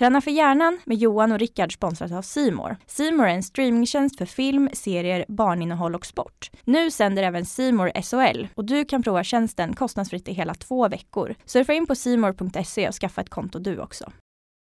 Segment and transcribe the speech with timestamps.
[0.00, 2.76] Träna för hjärnan med Johan och Rickard sponsrat av Simor.
[2.86, 6.50] Simor är en streamingtjänst för film, serier, barninnehåll och sport.
[6.64, 11.34] Nu sänder även Simor SHL och du kan prova tjänsten kostnadsfritt i hela två veckor.
[11.44, 14.12] Surfa in på simor.se och skaffa ett konto du också.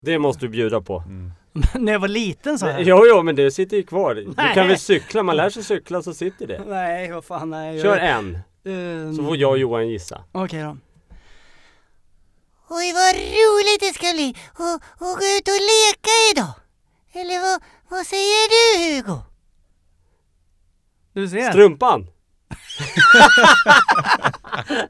[0.06, 1.04] Det måste du bjuda på.
[1.08, 1.32] Mm.
[1.84, 2.80] När jag var liten så här.
[2.80, 4.16] Jo, jo, men det sitter ju kvar.
[4.16, 4.54] Du Nej.
[4.54, 5.24] kan väl cykla?
[5.24, 6.62] Man lär sig cykla så sitter det.
[6.68, 7.82] Nej, vad fan nej.
[7.82, 9.16] Kör en, en.
[9.16, 10.24] så får jag och Johan gissa.
[10.32, 10.78] Okej då.
[12.70, 16.54] Oj, vad roligt det ska bli att gå ut och leka idag.
[17.14, 19.20] Eller vad, vad säger du Hugo?
[21.14, 21.52] Du ser.
[21.52, 22.08] Strumpan!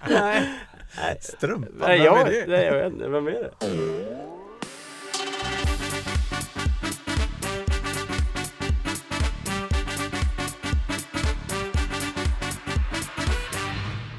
[0.10, 0.50] Nej.
[1.22, 2.46] Strumpan, Nej, vem jag, är det?
[2.48, 3.08] nej, jag vet inte.
[3.08, 3.52] Vem är det?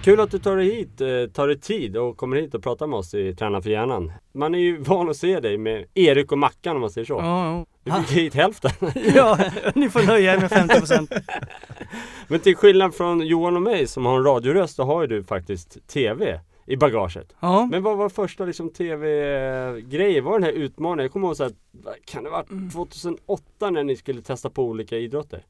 [0.05, 2.87] Kul att du tar dig hit, eh, tar dig tid och kommer hit och pratar
[2.87, 4.12] med oss i Träna för hjärnan.
[4.34, 7.15] Man är ju van att se dig med Erik och Mackan om man säger så.
[7.15, 8.71] Ja, Du fick hit hälften.
[8.80, 8.91] ja.
[9.15, 11.21] ja, ni får nöja er med 50%.
[12.29, 15.24] Men till skillnad från Johan och mig som har en radioröst så har ju du
[15.24, 17.35] faktiskt TV i bagaget.
[17.41, 17.66] Ja.
[17.71, 20.24] Men vad var första liksom tv-grejen?
[20.24, 21.02] Var den här utmaningen?
[21.04, 24.51] Jag kommer ihåg så att, vad kan det ha varit 2008 när ni skulle testa
[24.51, 25.43] på olika idrotter?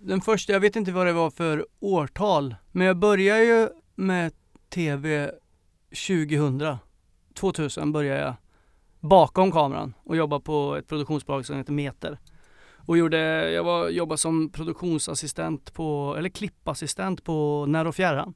[0.00, 3.68] Den första, jag vet inte vad det var för årtal, men jag började ju
[4.00, 4.32] med
[4.68, 5.30] TV
[5.90, 6.76] 2000.
[7.34, 8.34] 2000 började jag
[9.00, 12.18] bakom kameran och jobba på ett produktionsbolag som heter Meter.
[12.86, 18.34] Och gjorde, jag var, jobbade som produktionsassistent på, eller klippassistent på När och Fjärran.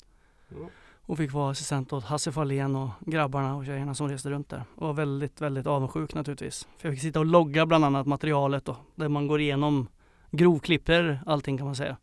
[0.50, 0.66] Mm.
[1.06, 4.64] Och fick vara assistent åt Hasse Fahlén och grabbarna och tjejerna som reste runt där.
[4.74, 6.68] Och var väldigt, väldigt avundsjuk naturligtvis.
[6.78, 9.88] För jag fick sitta och logga bland annat materialet då, där man går igenom
[10.30, 11.96] grovklipper allting kan man säga.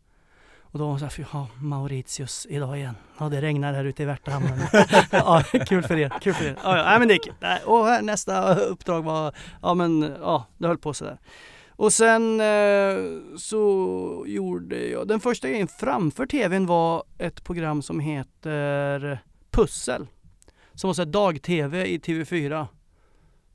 [0.72, 2.94] Och då var hon såhär, fy ja, Mauritius idag igen.
[3.18, 4.58] Ja det regnar här ute i Värtahamnen.
[5.10, 6.56] ja, kul för er, kul för er.
[6.62, 7.28] Ja, ja men det gick.
[7.64, 11.18] Och här, nästa uppdrag var, ja men ja, det höll på sådär.
[11.70, 12.96] Och sen eh,
[13.36, 19.18] så gjorde jag, den första grejen framför tvn var ett program som heter
[19.50, 20.06] Pussel.
[20.74, 22.66] Som var så här dag-tv i TV4.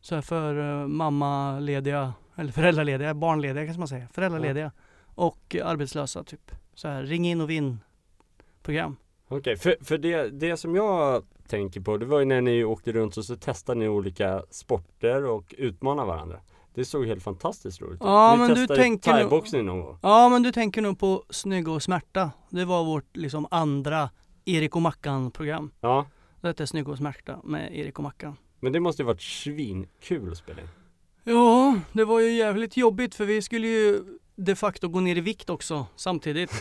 [0.02, 4.08] Så här för eh, mammalediga, eller föräldralediga, barnlediga kanske man säger.
[4.14, 4.72] Föräldralediga.
[5.16, 6.52] Och arbetslösa typ.
[6.78, 7.80] Så här ring in och vinn
[8.64, 8.98] program.
[9.28, 12.92] Okej, för, för det, det som jag tänker på det var ju när ni åkte
[12.92, 16.40] runt och så testade ni olika sporter och utmanade varandra.
[16.74, 18.02] Det såg helt fantastiskt roligt ut.
[18.04, 20.00] Ja, Ni men du tänker thaiboxning någon gång.
[20.02, 22.32] Ja men du tänker nog på Snygga och smärta.
[22.50, 24.10] Det var vårt liksom andra
[24.46, 25.72] Erik och Mackan program.
[25.82, 26.06] Ja,
[26.42, 28.38] Det hette Snygga och smärta med Erik och Mackan.
[28.60, 30.68] men det måste ju varit svinkul att spela in.
[31.24, 34.04] Ja, det var ju jävligt jobbigt för vi skulle ju
[34.40, 36.52] de facto gå ner i vikt också samtidigt.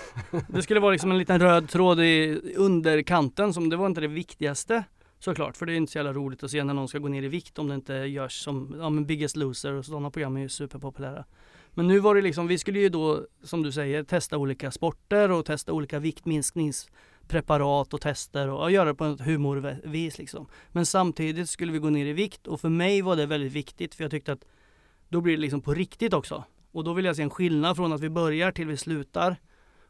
[0.48, 4.08] Det skulle vara liksom en liten röd tråd i underkanten som det var inte det
[4.08, 4.84] viktigaste
[5.18, 5.56] såklart.
[5.56, 7.28] För det är inte så jävla roligt att se när någon ska gå ner i
[7.28, 10.48] vikt om det inte görs som ja, men Biggest Loser och sådana program är ju
[10.48, 11.24] superpopulära.
[11.70, 15.30] Men nu var det liksom, vi skulle ju då som du säger testa olika sporter
[15.30, 20.46] och testa olika viktminskningspreparat och tester och, och göra det på ett humorvis liksom.
[20.72, 23.94] Men samtidigt skulle vi gå ner i vikt och för mig var det väldigt viktigt
[23.94, 24.44] för jag tyckte att
[25.08, 26.44] då blir det liksom på riktigt också.
[26.76, 29.36] Och då vill jag se en skillnad från att vi börjar till vi slutar.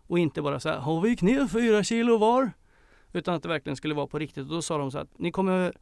[0.07, 2.51] Och inte bara så här, har vi gick ner fyra kilo var?
[3.13, 4.43] Utan att det verkligen skulle vara på riktigt.
[4.43, 5.73] Och då sa de så att ni kommer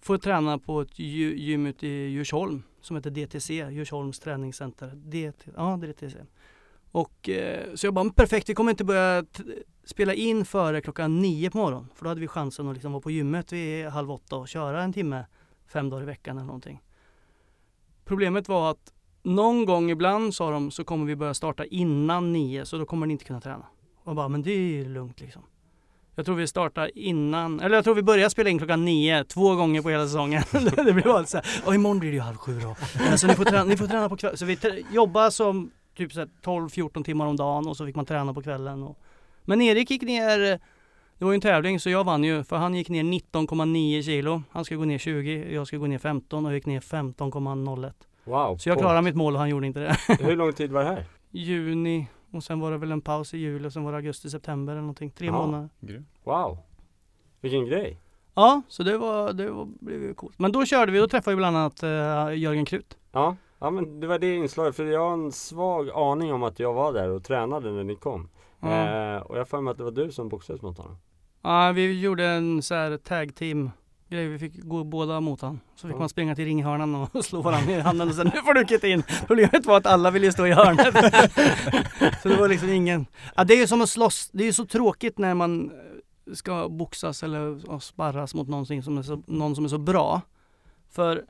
[0.00, 4.92] få träna på ett gym ute i Djursholm som heter DTC, Djursholms träningscenter.
[4.94, 6.16] DT, ja, DTC.
[6.90, 9.24] Och eh, så jag bara, perfekt, vi kommer inte börja
[9.84, 11.88] spela in före klockan nio på morgonen.
[11.94, 14.82] För då hade vi chansen att liksom vara på gymmet vid halv åtta och köra
[14.82, 15.26] en timme
[15.66, 16.82] fem dagar i veckan eller någonting.
[18.04, 22.64] Problemet var att någon gång ibland sa de så kommer vi börja starta innan nio
[22.64, 23.66] så då kommer ni inte kunna träna.
[24.04, 25.42] Och bara, men det är ju lugnt liksom.
[26.14, 29.54] Jag tror vi startar innan, eller jag tror vi börjar spela in klockan nio två
[29.54, 30.42] gånger på hela säsongen.
[30.52, 32.76] det blir bara så här, och imorgon blir det ju halv sju då.
[32.98, 34.36] Så alltså, ni får träna, ni får träna på kvällen.
[34.36, 38.34] Så vi jobbade jobbar som typ 12-14 timmar om dagen och så fick man träna
[38.34, 38.82] på kvällen.
[38.82, 38.98] Och...
[39.44, 40.38] Men Erik gick ner,
[41.18, 44.42] det var ju en tävling så jag vann ju för han gick ner 19,9 kilo.
[44.50, 47.92] Han ska gå ner 20, jag ska gå ner 15 och jag gick ner 15,01.
[48.24, 48.56] Wow!
[48.56, 49.96] Så jag på- klarade mitt mål och han gjorde inte det.
[50.24, 51.04] Hur lång tid var det här?
[51.30, 54.30] Juni och sen var det väl en paus i juli och sen var det augusti,
[54.30, 55.10] september eller någonting.
[55.10, 55.32] Tre Ja.
[55.32, 55.68] månader.
[55.80, 56.06] Grym.
[56.24, 56.58] Wow!
[57.40, 58.00] Vilken grej!
[58.34, 60.38] Ja, så det var, det var, blev ju coolt.
[60.38, 62.96] Men då körde vi, då träffade vi bland annat uh, Jörgen Krut.
[63.12, 66.58] Ja, ja men det var det inslaget för jag har en svag aning om att
[66.58, 68.28] jag var där och tränade när ni kom.
[68.60, 68.68] Ja.
[69.16, 70.96] Eh, och jag för mig att det var du som boxades mot honom.
[71.42, 73.70] Ja, vi gjorde en så här tag team
[74.10, 74.28] grej.
[74.28, 75.60] Vi fick gå båda mot han.
[75.76, 78.54] Så fick man springa till ringhörnan och slå varandra i handen och sen nu får
[78.54, 79.02] du kitta in.
[79.26, 80.94] Problemet var att alla ville stå i hörnet.
[82.22, 83.06] så det var liksom ingen.
[83.36, 84.30] Ja, det är ju som att slåss.
[84.32, 88.98] Det är ju så tråkigt när man eh, ska boxas eller sparras mot någonting som
[88.98, 90.20] är så, någon som är så bra.
[90.90, 91.24] För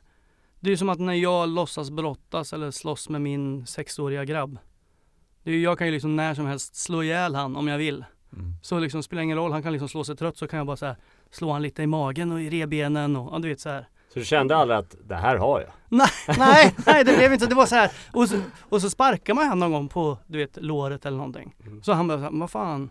[0.61, 4.59] Det är ju som att när jag låtsas brottas eller slåss med min sexåriga grabb.
[5.43, 8.05] Det är, jag kan ju liksom när som helst slå ihjäl han om jag vill.
[8.33, 8.55] Mm.
[8.63, 10.87] Så liksom spelar ingen roll, han kan liksom slå sig trött så kan jag bara
[10.87, 10.97] här
[11.31, 13.89] slå han lite i magen och i revbenen och ja, du vet så här.
[14.13, 15.71] Så du kände aldrig att det här har jag?
[16.39, 17.49] nej, nej det blev inte så.
[17.49, 17.91] Det var så här.
[18.13, 18.37] Och så,
[18.69, 21.55] och så sparkar man han någon gång på du vet låret eller någonting.
[21.67, 21.83] Mm.
[21.83, 22.91] Så han bara, så här, vad fan,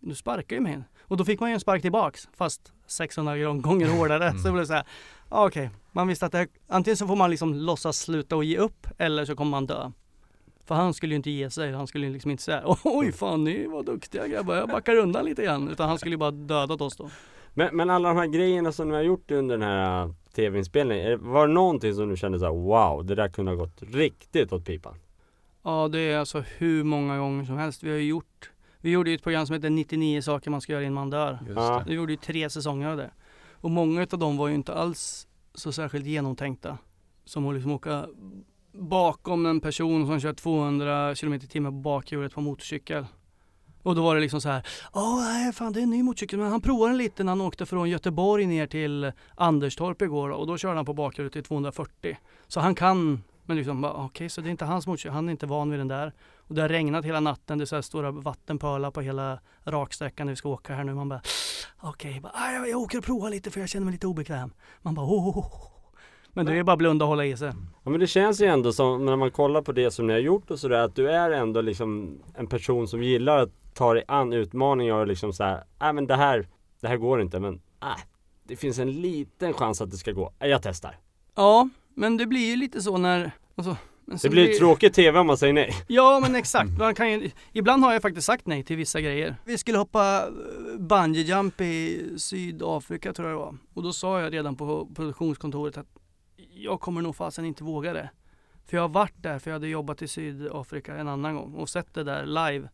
[0.00, 0.78] du sparkar ju mig.
[1.02, 4.28] Och då fick man ju en spark tillbaks fast 600 gång- gånger hårdare.
[4.28, 4.38] Mm.
[4.38, 4.84] Så det blev så här,
[5.28, 8.86] okej, man visste att det, antingen så får man liksom låtsas sluta och ge upp
[8.98, 9.90] eller så kommer man dö.
[10.64, 13.44] För han skulle ju inte ge sig, han skulle ju liksom inte säga oj fan
[13.44, 15.68] ni var duktiga grabbar, jag backar undan lite grann.
[15.68, 17.10] Utan han skulle ju bara dödat oss då.
[17.58, 21.32] Men, men alla de här grejerna som ni har gjort under den här äh, tv-inspelningen,
[21.32, 24.52] var det någonting som du kände så här: wow, det där kunde ha gått riktigt
[24.52, 24.94] åt pipan?
[25.62, 28.50] Ja det är alltså hur många gånger som helst vi har ju gjort.
[28.80, 31.38] Vi gjorde ju ett program som heter 99 saker man ska göra innan man dör.
[31.86, 33.10] Vi gjorde ju tre säsonger av det.
[33.52, 36.78] Och många utav dem var ju inte alls så särskilt genomtänkta.
[37.24, 38.06] Som att liksom åka
[38.72, 43.06] bakom en person som kör 200 km i timmen på bakhjulet på motorcykel.
[43.86, 46.38] Och då var det liksom så här, ja nej fan det är en ny motorcykel
[46.38, 50.46] men han provade den lite när han åkte från Göteborg ner till Anderstorp igår och
[50.46, 52.16] då körde han på bakhjulet i 240.
[52.48, 55.32] Så han kan, men liksom okej okej så det är inte hans motorcykel, han är
[55.32, 56.12] inte van vid den där.
[56.36, 60.26] Och det har regnat hela natten, det är så här stora vattenpölar på hela raksträckan
[60.26, 60.94] när vi ska åka här nu.
[60.94, 61.20] Man bara,
[61.80, 64.52] okej, okay, jag, jag åker och provar lite för jag känner mig lite obekväm.
[64.82, 65.76] Man bara, oh, oh, oh.
[66.32, 67.52] Men det är ju bara blunda och hålla i sig.
[67.84, 70.20] Ja men det känns ju ändå som när man kollar på det som ni har
[70.20, 74.04] gjort och sådär att du är ändå liksom en person som gillar att ta dig
[74.08, 76.48] an utmaningar och liksom såhär, nej men det här,
[76.80, 77.88] det här går inte men äh,
[78.44, 80.32] det finns en liten chans att det ska gå.
[80.38, 80.98] Äh, Jag testar.
[81.34, 83.30] Ja, men det blir ju lite så när...
[83.54, 85.72] Alltså, men Det blir tråkig TV om man säger nej.
[85.86, 89.36] Ja men exakt, man kan ju, ibland har jag faktiskt sagt nej till vissa grejer.
[89.44, 93.56] Vi skulle hoppa eh, bungee jump i Sydafrika tror jag det var.
[93.74, 95.86] Och då sa jag redan på produktionskontoret att
[96.54, 98.10] jag kommer nog fasen inte våga det.
[98.66, 101.68] För jag har varit där, för jag hade jobbat i Sydafrika en annan gång och
[101.68, 102.68] sett det där live.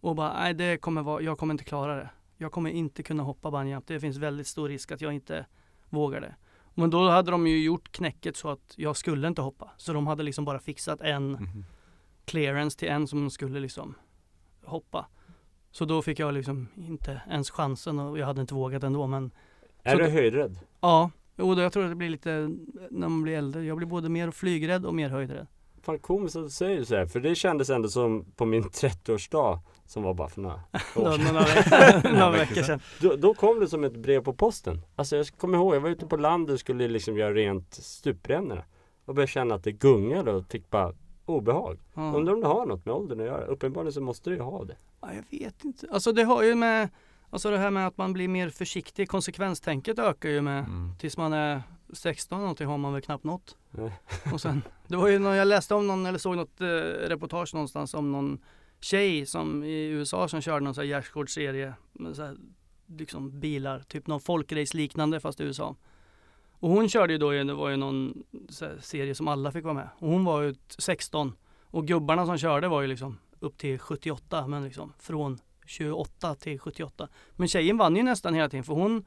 [0.00, 2.10] Och bara, nej det kommer vara, jag kommer inte klara det.
[2.36, 3.86] Jag kommer inte kunna hoppa bungee jump.
[3.86, 5.46] Det finns väldigt stor risk att jag inte
[5.88, 6.34] vågar det.
[6.74, 9.70] Men då hade de ju gjort knäcket så att jag skulle inte hoppa.
[9.76, 11.64] Så de hade liksom bara fixat en Mhm.
[12.24, 13.94] clearance till en som skulle liksom
[14.64, 15.06] hoppa.
[15.70, 19.30] Så då fick jag liksom inte ens chansen och jag hade inte vågat ändå men
[19.82, 20.58] Är du höjdrädd?
[20.80, 22.30] ja, jo, då jag tror att det blir lite
[22.90, 23.64] när man blir äldre.
[23.64, 25.46] Jag blir både mer flygrädd och mer höjdrädd.
[25.82, 29.58] Fan komiskt att du säger så här, för det kändes ändå som på min 30-årsdag
[29.90, 30.54] som var bara för några
[30.96, 31.24] år sedan.
[31.34, 32.80] några, veckor- några veckor sedan.
[33.00, 34.80] Då, då kom det som ett brev på posten.
[34.96, 38.64] Alltså jag kommer ihåg, jag var ute på landet och skulle liksom göra rent stuprännorna.
[39.04, 40.94] Och började känna att det gungade och fick bara
[41.26, 41.78] obehag.
[41.94, 42.12] Ja.
[42.16, 43.44] Undrar om det har något med åldern att göra?
[43.44, 44.76] Uppenbarligen så måste det ju ha det.
[45.00, 45.86] Ja, jag vet inte.
[45.92, 46.88] Alltså det har ju med,
[47.30, 49.08] alltså det här med att man blir mer försiktig.
[49.08, 50.90] Konsekvenstänket ökar ju med Mm.
[50.98, 53.56] tills man är 16 någonting har man väl knappt nått.
[53.70, 53.92] Nej.
[54.32, 56.66] Och sen, det var ju när jag läste om någon eller såg något eh,
[57.08, 58.38] reportage någonstans om någon
[58.80, 62.36] tjej som i USA som körde någon sån här gärdsgårdsserie med så här,
[62.86, 65.76] liksom bilar, typ någon folkrace liknande fast i USA.
[66.52, 69.64] Och hon körde ju då, det var ju någon så här, serie som alla fick
[69.64, 69.88] vara med.
[69.98, 71.32] Och hon var ju 16
[71.62, 76.58] och gubbarna som körde var ju liksom upp till 78 men liksom från 28 till
[76.58, 77.08] 78.
[77.32, 79.06] Men tjejen vann ju nästan hela tiden för hon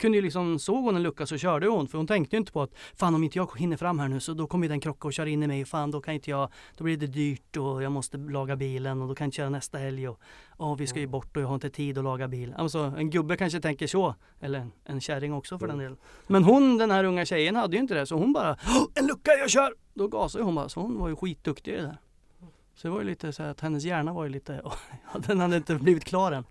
[0.00, 2.52] kunde ju liksom, såg hon en lucka så körde hon för hon tänkte ju inte
[2.52, 5.08] på att fan om inte jag hinner fram här nu så då kommer den krocka
[5.08, 5.64] och köra in i mig.
[5.64, 9.08] Fan då kan inte jag, då blir det dyrt och jag måste laga bilen och
[9.08, 10.20] då kan jag inte köra nästa helg och
[10.58, 12.54] ja vi ska ju bort och jag har inte tid att laga bil.
[12.56, 15.96] Alltså en gubbe kanske tänker så, eller en, en kärring också för den delen.
[16.26, 19.06] Men hon, den här unga tjejen hade ju inte det så hon bara "Åh, en
[19.06, 19.74] lucka jag kör!
[19.94, 21.98] Då gasade hon bara så hon var ju skitduktig i det där.
[22.74, 24.62] Så det var ju lite så att hennes hjärna var ju lite,
[25.26, 26.44] den hade inte blivit klar än.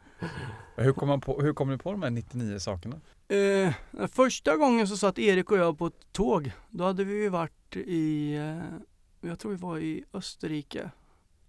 [0.75, 3.01] Hur kom, man på, hur kom ni på de här 99 sakerna?
[3.29, 3.73] Eh,
[4.11, 6.51] första gången så satt Erik och jag på ett tåg.
[6.69, 10.91] Då hade vi ju varit i, eh, jag tror vi var i Österrike.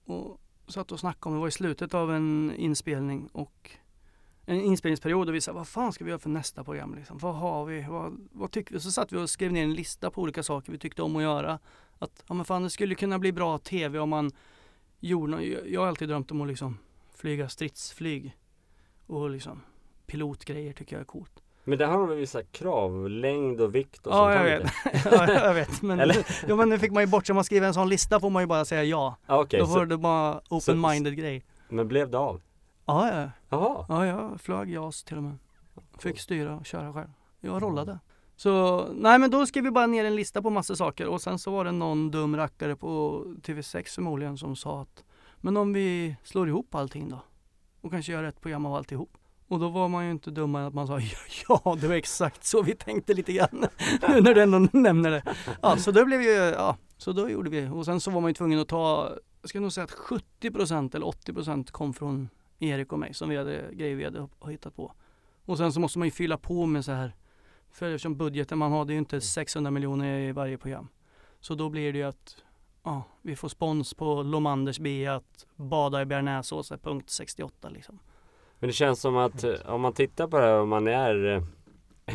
[0.05, 3.71] Och satt och snackade om, det var i slutet av en inspelning och
[4.47, 7.19] en inspelningsperiod och vi sa vad fan ska vi göra för nästa program liksom?
[7.19, 7.87] Vad har vi?
[7.89, 8.81] Vad, vad tycker vi?
[8.81, 11.23] Så satt vi och skrev ner en lista på olika saker vi tyckte om att
[11.23, 11.59] göra.
[11.99, 14.31] Att ja men fan det skulle kunna bli bra tv om man
[14.99, 15.45] gjorde något.
[15.45, 16.79] jag, jag har alltid drömt om att liksom
[17.15, 18.37] flyga stridsflyg.
[19.07, 19.61] Och liksom
[20.07, 21.43] pilotgrejer tycker jag är coolt.
[21.71, 24.63] Men det har väl vissa krav, längd och vikt och Ja, sånt jag vet.
[24.63, 25.11] det.
[25.33, 25.83] ja, jag vet.
[25.83, 26.27] Men, Eller?
[26.49, 28.43] ja, men nu fick man ju bort, så man skriver en sån lista får man
[28.43, 29.17] ju bara säga ja.
[29.27, 31.45] Ja, Okej, Då får så, du bara open-minded grej.
[31.69, 32.41] men blev det av?
[32.87, 33.31] Ja, ja.
[33.49, 33.87] Jaha.
[33.89, 35.39] Ja, jag flög JAS till och med.
[35.99, 37.09] Fick styra och köra själv.
[37.41, 37.99] Jag rollade.
[38.37, 41.39] Så, nej men då skrev vi bara ner en lista på massa saker och sen
[41.39, 45.05] så var det någon dum rackare på TV6 förmodligen som sa att
[45.37, 47.19] Men om vi slår ihop allting då?
[47.81, 49.17] Och kanske gör ett program av alltihop?
[49.51, 51.01] Och då var man ju inte dummare än att man sa
[51.49, 53.67] ja, det var exakt så vi tänkte lite grann.
[54.09, 55.23] Nu när du ändå nämner det.
[55.63, 57.69] Ja, så då blev ju, ja, så då gjorde vi.
[57.69, 59.91] Och sen så var man ju tvungen att ta, jag ska nog säga att
[60.41, 62.29] 70% eller 80% kom från
[62.59, 64.93] Erik och mig som vi hade, grejer vi hade hittat på.
[65.45, 67.17] Och sen så måste man ju fylla på med så här,
[67.71, 70.89] för eftersom budgeten man har, det är ju inte 600 miljoner i varje program.
[71.41, 72.37] Så då blir det ju att
[72.85, 77.99] ja, vi får spons på Lomanders att bada i bearnaisesås punkt 68 liksom.
[78.61, 81.25] Men det känns som att eh, om man tittar på det här, om man är
[81.37, 81.43] eh,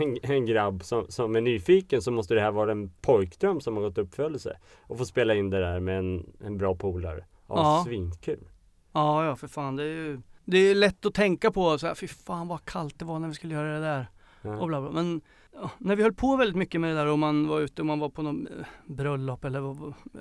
[0.02, 3.76] en, en grabb som, som är nyfiken så måste det här vara en pojkdröm som
[3.76, 4.58] har gått uppfyllelse.
[4.82, 7.26] Och få spela in det där med en, en bra polare.
[7.48, 7.84] Ja, Ja.
[7.86, 8.48] svinkul.
[8.94, 11.96] Ja, ja för fan det är ju Det är lätt att tänka på så här,
[11.96, 14.08] fy fan vad kallt det var när vi skulle göra det där
[14.42, 14.58] Ja.
[14.60, 14.92] och bla bla.
[14.92, 15.22] Men
[15.54, 17.86] ja, när vi höll på väldigt mycket med det där och man var ute och
[17.86, 19.62] man var på någon eh, bröllop eller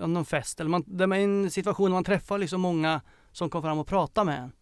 [0.07, 3.01] någon fest eller man, är i en situation där man träffar liksom många
[3.33, 4.53] som kom fram och pratade med en.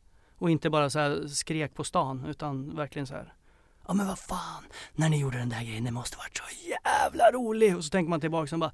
[0.43, 3.35] Och inte bara så här skrek på stan utan verkligen så här.
[3.87, 7.31] Ja men vad fan, när ni gjorde den där grejen, det måste varit så jävla
[7.31, 7.77] roligt.
[7.77, 8.73] Och så tänker man tillbaka och bara,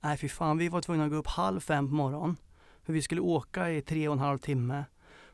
[0.00, 2.36] nej fy fan, vi var tvungna att gå upp halv fem på morgonen.
[2.82, 4.84] För vi skulle åka i tre och en halv timme.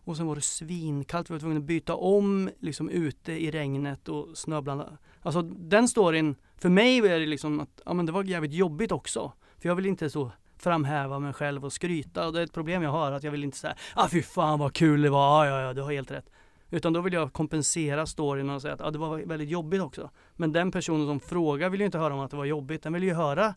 [0.04, 4.08] Och sen var det svinkallt, vi var tvungna att byta om liksom ute i regnet
[4.08, 4.92] och snöblandat.
[5.22, 8.92] Alltså den storyn, för mig är det liksom att ja, men det var jävligt jobbigt
[8.92, 9.32] också.
[9.58, 12.26] För jag vill inte så framhäva mig själv och skryta.
[12.26, 14.58] Och det är ett problem jag har, att jag vill inte säga ah fy fan
[14.58, 16.30] vad kul det var, ja ja ja du har helt rätt.
[16.70, 20.10] Utan då vill jag kompensera storyn och säga att ah, det var väldigt jobbigt också.
[20.32, 22.92] Men den personen som frågar vill ju inte höra om att det var jobbigt, den
[22.92, 23.54] vill ju höra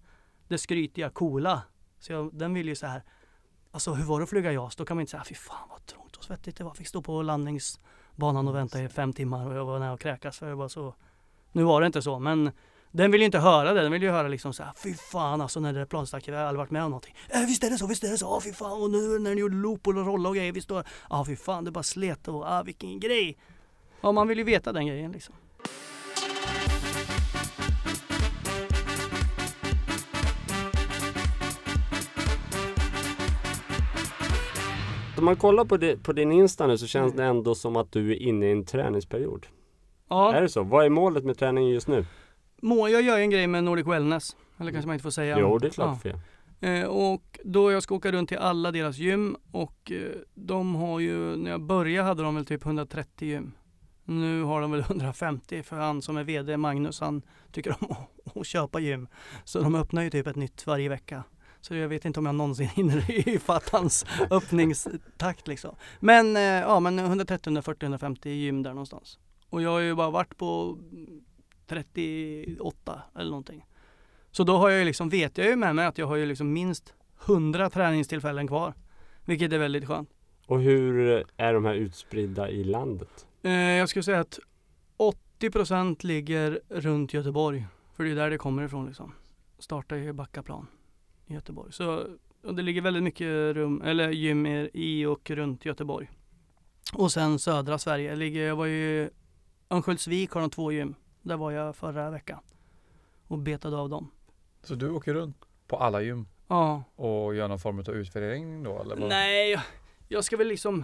[0.48, 1.62] det skrytiga, coola.
[2.00, 3.04] Så jag, den vill ju så här
[3.72, 4.76] Alltså hur var det att flyga JAS?
[4.76, 6.74] Då kan man inte säga ah, fy fan vad trångt och svettigt det var.
[6.74, 10.38] Fick stå på landningsbanan och vänta i fem timmar och jag var nära att kräkas
[10.38, 10.96] för jag var så
[11.52, 12.52] Nu var det inte så men
[12.92, 15.42] den vill ju inte höra det, den vill ju höra liksom så här, fy fan
[15.42, 17.16] alltså när det där planet stack iväg, jag aldrig varit med om någonting.
[17.30, 19.36] Äh, visst är det så, visst är det så, ah, fy fan och nu när
[19.36, 21.84] ni gjorde loop och rolla och grejer, visst då, ja ah, fy fan det bara
[21.84, 23.38] slet och ah vilken grej.
[24.02, 25.36] Ja man vill ju veta den grejen liksom.
[35.18, 37.92] Om man kollar på, det, på din Insta nu så känns det ändå som att
[37.92, 39.48] du är inne i en träningsperiod.
[40.10, 40.64] Ja, Är det så?
[40.64, 42.06] Vad är målet med träningen just nu?
[42.62, 45.40] Må, jag gör ju en grej med Nordic Wellness, eller kanske man inte får säga.
[45.40, 46.14] Jo, det är klart Ja.
[46.62, 51.00] Eh, och då jag ska åka runt till alla deras gym och eh, de har
[51.00, 53.52] ju, när jag började hade de väl typ 130 gym.
[54.04, 58.38] Nu har de väl 150 för han som är VD, Magnus, han tycker om att,
[58.38, 59.08] att köpa gym.
[59.44, 61.24] Så de öppnar ju typ ett nytt varje vecka.
[61.62, 65.76] Så jag vet inte om jag någonsin hinner ifatt hans öppningstakt liksom.
[66.00, 69.20] Men eh, ja, men 130, 140, 150 gym där någonstans.
[69.50, 70.78] Och jag har ju bara varit på
[71.70, 73.66] 38 eller någonting.
[74.32, 76.26] Så då har jag ju liksom, vet jag ju med mig att jag har ju
[76.26, 76.94] liksom minst
[77.26, 78.74] 100 träningstillfällen kvar.
[79.26, 80.10] Vilket är väldigt skönt.
[80.48, 83.28] Och hur är de här utspridda i landet?
[83.44, 84.40] Eh, jag skulle säga att
[85.40, 87.66] 80% ligger runt Göteborg.
[87.96, 89.14] För det är där det kommer ifrån liksom.
[89.60, 90.68] Startar i Backaplan
[91.28, 91.74] i Göteborg.
[91.74, 92.04] Så
[92.54, 96.10] det ligger väldigt mycket rum, eller gym i- och runt Göteborg.
[96.94, 99.10] Och sen södra Sverige ligger, jag var ju
[99.70, 100.96] Örnsköldsvik har de två gym.
[101.22, 102.40] Där var jag förra veckan.
[103.28, 104.12] Och betade av dem.
[104.64, 108.82] Så du åker runt på alla gym Ja, och gör någon form av utvärdering då
[108.82, 108.96] eller?
[108.96, 109.10] vad?
[109.10, 109.60] Nej,
[110.08, 110.84] jag- ska väl liksom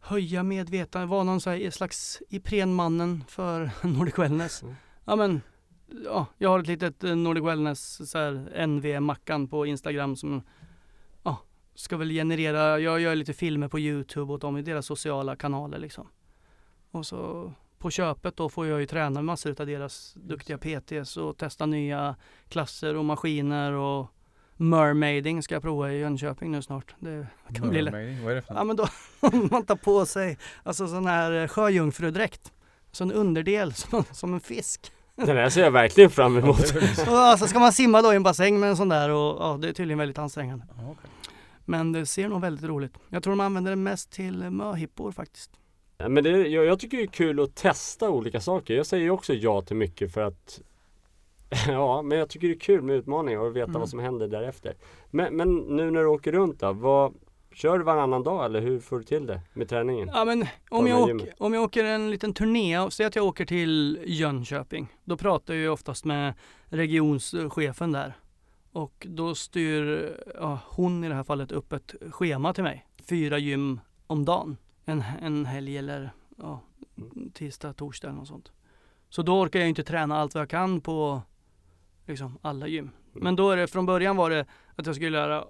[0.00, 4.62] höja medvetandet, vara någon så här slags Iprenmannen för Nordic Wellness.
[4.62, 4.74] Mm.
[5.04, 5.40] Ja men,
[6.04, 10.42] ja, jag har ett litet eh, Nordic Wellness så här NV-mackan på Instagram som
[11.22, 11.38] ja,
[11.74, 15.78] ska väl generera, jag gör lite filmer på Youtube åt dem i deras sociala kanaler
[15.78, 16.08] liksom.
[16.90, 21.36] Och så på köpet då får jag ju träna massor av deras duktiga PTs och
[21.36, 22.16] testa nya
[22.48, 24.06] klasser och maskiner och
[24.56, 26.94] mermaiding ska jag prova i Jönköping nu snart.
[26.98, 27.94] Det kan bli lätt.
[27.94, 28.90] Mermaiding, vad är det för Ja något?
[29.20, 32.52] men då man tar på sig alltså sån här eh, sjöjungfrudräkt.
[32.92, 34.92] Så en underdel som, som en fisk.
[35.16, 36.74] Den här ser jag verkligen fram Ja, emot.
[36.74, 37.02] väl så.
[37.10, 39.58] Och alltså ska man simma då i en bassäng med en sån där och ja,
[39.62, 40.64] det är tydligen väldigt ansträngande.
[40.76, 40.94] Ja.
[41.64, 42.94] Men det ser nog väldigt roligt.
[43.08, 45.50] Jag tror de använder det mest till möhippor faktiskt.
[46.08, 48.74] Men det, jag, jag tycker det är kul att testa olika saker.
[48.74, 50.60] Jag säger också ja till mycket för att
[51.68, 53.80] Ja, men jag tycker det är kul med utmaningar och veta Mm.
[53.80, 54.74] vad som händer därefter.
[55.10, 57.14] Men, men nu när du åker runt då, vad,
[57.54, 60.10] kör du varannan dag eller hur får du till det med träningen?
[60.12, 63.44] Ja men om jag, åker, om jag åker en liten turné, säg att jag åker
[63.44, 64.88] till Jönköping.
[65.04, 66.34] Då pratar jag ju oftast med
[66.66, 68.12] regionschefen där.
[68.72, 72.86] Och då styr ja, hon i det här fallet upp ett schema till mig.
[73.08, 74.56] Fyra gym om dagen.
[74.92, 76.60] En, en helg eller ja,
[77.32, 78.52] tisdag, torsdag eller något sånt.
[79.08, 81.22] Så då orkar jag inte träna allt vad jag kan på
[82.06, 82.90] liksom alla gym.
[83.12, 84.46] Men då är det, från början var det
[84.76, 85.44] att jag skulle göra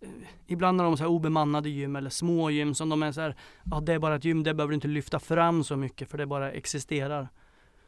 [0.00, 0.08] eh,
[0.46, 3.36] Ibland har de så här obemannade gym eller små gym som de är så här,
[3.64, 6.18] ja det är bara ett gym, det behöver du inte lyfta fram så mycket för
[6.18, 7.28] det bara existerar.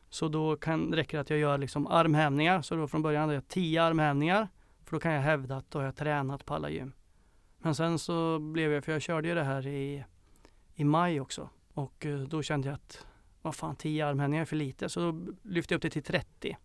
[0.08, 2.62] Så då kan, räcker det att jag gör liksom armhävningar.
[2.62, 4.48] Så då från början hade jag 10 armhävningar.
[4.84, 6.92] För då kan jag hävda att då har jag tränat på alla gym.
[7.58, 10.04] Men sen så blev jag, för jag körde ju det här i,
[10.80, 11.48] i maj också.
[11.74, 13.06] Och eh, då kände jag att,
[13.42, 14.88] vad fan 10 armhävningar är för lite.
[14.88, 16.56] Så då lyfte jag upp det till 30.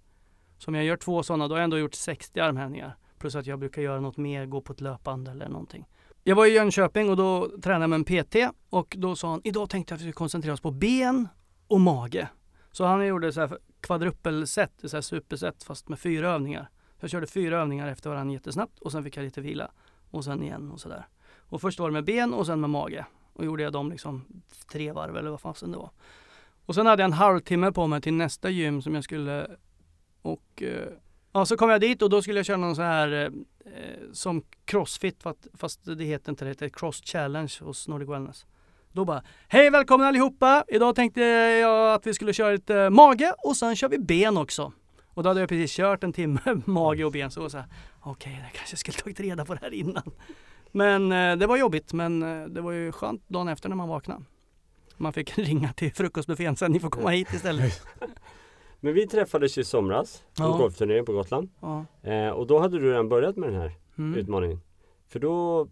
[0.58, 2.98] Så om jag gör två sådana, då har jag ändå gjort 60 armhävningar.
[3.18, 5.86] Plus att jag brukar göra något mer, gå på ett löpband eller någonting.
[6.24, 8.36] Jag var i Jönköping och då tränade jag med en PT
[8.70, 11.28] och då sa han, idag tänkte jag att vi skulle koncentrera oss på ben
[11.68, 12.28] och mage.
[12.72, 16.70] Så han gjorde så här kvadruppelset, så här superset fast med fyra övningar.
[17.00, 19.72] Jag körde fyra övningar efter varandra jättesnabbt och sen fick jag lite vila.
[20.12, 21.08] Och sen igen och sådär.
[21.38, 23.06] Och först var det med ben och sen med mage.
[23.36, 24.26] Och gjorde jag dem liksom
[24.72, 25.90] tre varv eller vad fasen det var.
[26.66, 29.48] Och sen hade jag en halvtimme på mig till nästa gym som jag skulle
[30.22, 30.90] och eh,
[31.34, 33.26] ja, så kom jag dit och då skulle jag köra någon så här eh,
[33.74, 38.10] eh, som crossfit fast, fast det heter inte det, det heter cross challenge hos Nordic
[38.10, 38.46] Wellness.
[38.92, 40.64] Då bara, hej välkomna allihopa!
[40.68, 44.38] Idag tänkte jag att vi skulle köra lite eh, mage och sen kör vi ben
[44.38, 44.74] också.
[45.08, 47.68] Och då hade jag precis kört en timme mage och ben så var så här,
[48.00, 50.12] okej, okay, jag kanske skulle tagit reda på det här innan.
[50.76, 53.90] Men eh, det var jobbigt, men eh, det var ju skönt dagen efter när man
[53.90, 54.22] vaknade.
[54.98, 57.82] Man fick ringa till frukostbuffén sen, ni får komma hit istället.
[58.80, 60.58] Men vi träffades ju i somras på Ja.
[60.58, 61.50] golfturneringen på Gotland.
[61.60, 61.86] Ja.
[62.04, 64.20] Eh, och då hade du redan börjat med den här Mm.
[64.20, 64.60] utmaningen.
[65.08, 65.68] För då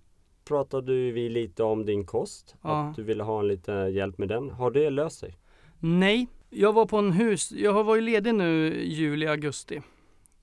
[0.45, 2.55] pratade ju vi lite om din kost.
[2.61, 2.69] Ja.
[2.89, 4.49] Att du ville ha en lite hjälp med den.
[4.49, 5.37] Har det löst sig?
[5.79, 9.81] Nej, jag var på en hus, jag har varit ledig nu juli, augusti.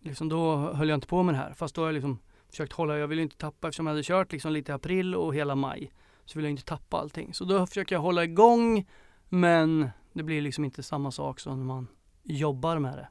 [0.00, 1.52] Liksom då höll jag inte på med det här.
[1.52, 2.18] Fast då har jag liksom
[2.50, 5.34] försökt hålla, jag ville inte tappa eftersom jag hade kört liksom lite i april och
[5.34, 5.92] hela maj.
[6.24, 7.34] Så ville jag inte tappa allting.
[7.34, 8.88] Så då försöker jag hålla igång
[9.28, 11.86] men det blir liksom inte samma sak som när man
[12.22, 13.08] jobbar med det.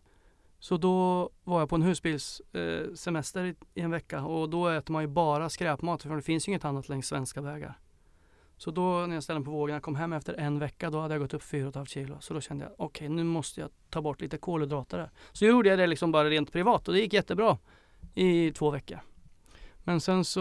[0.60, 4.91] Så då var jag på en husbilssemester eh, i, i en vecka och då äter
[4.91, 7.79] man ju bara skräpmat för det finns ju inget annat längs svenska vägar.
[8.58, 11.00] Så då när jag ställde mig på vågen, jag kom hem efter en vecka, då
[11.00, 12.17] hade jag gått upp 4,5 kilo.
[12.19, 15.10] Så då kände jag, okej nu måste jag ta bort lite kolhydrater där.
[15.31, 17.58] Så gjorde jag det liksom bara rent privat och det gick jättebra
[18.15, 19.00] i två veckor.
[19.89, 20.39] Men sen så,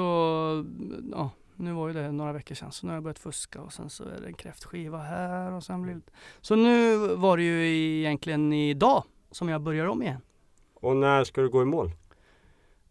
[1.13, 3.73] ja, nu var ju det några veckor sedan, så nu har jag börjat fuska och
[3.73, 6.01] sen så är det en kräftskiva här och sen blir det...
[6.41, 7.67] Så nu var det ju
[7.99, 10.21] egentligen idag som jag börjar om igen.
[10.75, 11.91] Och när ska du gå i mål?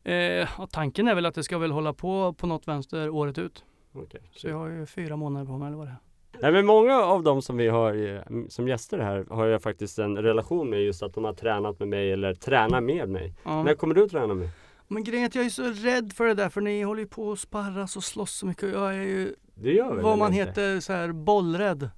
[0.04, 3.64] Eh, tanken är väl att det ska väl hålla på på något vänster året ut.
[3.94, 4.22] Okej.
[4.32, 5.98] Så jag har ju fyra månader på mig eller vad det är.
[6.42, 10.00] Nej men många av dem som vi har eh, som gäster här har jag faktiskt
[10.00, 13.34] en relation med just att de har tränat med mig eller tränar med mig.
[13.44, 13.64] Ja.
[13.64, 14.50] När kommer du att träna med?
[14.88, 17.08] Men grejen är att jag är så rädd för det där för ni håller ju
[17.08, 18.74] på att sparras och slåss så mycket.
[18.74, 20.50] Jag är ju Det gör väl vad man inte?
[20.50, 21.90] heter så här bollrädd.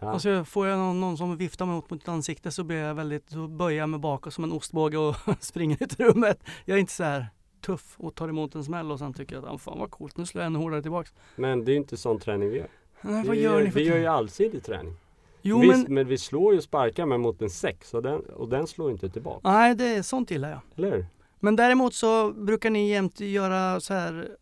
[0.00, 0.10] Ja.
[0.10, 3.30] Alltså får jag någon, någon som viftar mig mot mitt ansikte så blir jag väldigt,
[3.30, 6.40] så böjer jag mig bakåt som en ostbåge och springer ut ur rummet.
[6.64, 7.26] Jag är inte så här
[7.60, 10.16] tuff och tar emot en smäll och sen tycker jag att ah, fan vad coolt,
[10.16, 11.12] nu slår jag ännu hårdare tillbaks.
[11.36, 12.68] Men det är inte sån träning vi gör.
[13.00, 14.94] Nej, vad vi gör ni för Vi gör ju allsidig träning.
[15.42, 18.20] Jo Visst, men, men vi slår ju och sparkar med mot en sex och den,
[18.20, 19.40] och den slår inte tillbaka.
[19.50, 20.60] nej det är sånt gillar jag.
[20.76, 21.06] Eller hur?
[21.40, 24.36] Men däremot så brukar ni jämt göra så här.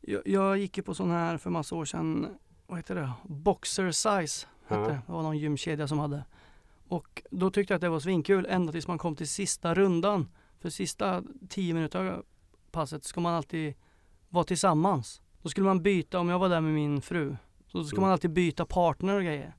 [0.00, 2.26] Jag, jag gick ju på sån här för massa år sedan,
[2.66, 3.12] vad heter det?
[3.24, 4.88] Boxer size hette Ja.
[4.88, 5.00] det.
[5.06, 6.24] Var någon gymkedja som hade.
[6.88, 10.28] Och då tyckte jag att det var svinkul ända tills man kom till sista rundan.
[10.60, 12.24] För sista tio minuter av
[12.70, 13.74] passet ska man alltid
[14.28, 15.22] vara tillsammans.
[15.42, 18.02] Då skulle man byta, om jag var där med min fru, så ska Mm.
[18.02, 19.54] man alltid byta partner och grejer.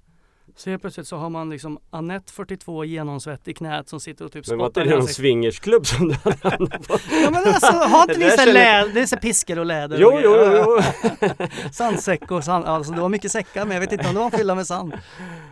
[0.55, 4.31] Så helt plötsligt så har man liksom Annette 42 genomsvett i knät som sitter och
[4.31, 6.97] typ Men var inte spottar i det någon swingersklubb som du hade på?
[7.23, 9.65] Ja men alltså har inte vi där så känner- läder, det är så piskor och
[9.65, 10.79] läder Jo, och jo, jo,
[11.21, 11.37] jo.
[11.73, 14.29] Sandsäck och sand, alltså det var mycket säckar men jag vet inte om det var
[14.29, 14.93] fylla med sand.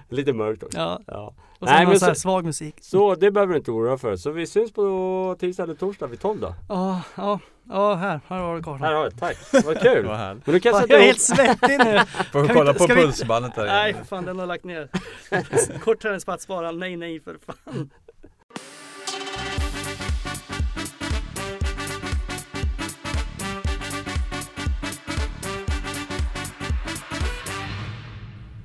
[0.10, 0.78] Lite mörkt också.
[0.78, 1.34] Ja, Ja.
[1.60, 2.76] och Nej, sen någon men så- svag musik.
[2.82, 4.16] Så det behöver du inte oroa för.
[4.16, 6.54] Så vi syns på tisdag eller torsdag vid 12 då.
[6.70, 8.82] Ja, ja, ja här, här har du Här kartan.
[8.96, 10.06] har jag Tack, vad kul!
[10.08, 10.46] Vad härligt.
[10.46, 12.00] Men du kan sätta jag är helt svettig nu.
[12.32, 14.00] Får vi Kan vi kolla på pulsbandet där Nej inne.
[14.00, 14.90] för fan den har lagt ner.
[15.80, 17.90] Kort träningspass bara, nej nej för fan.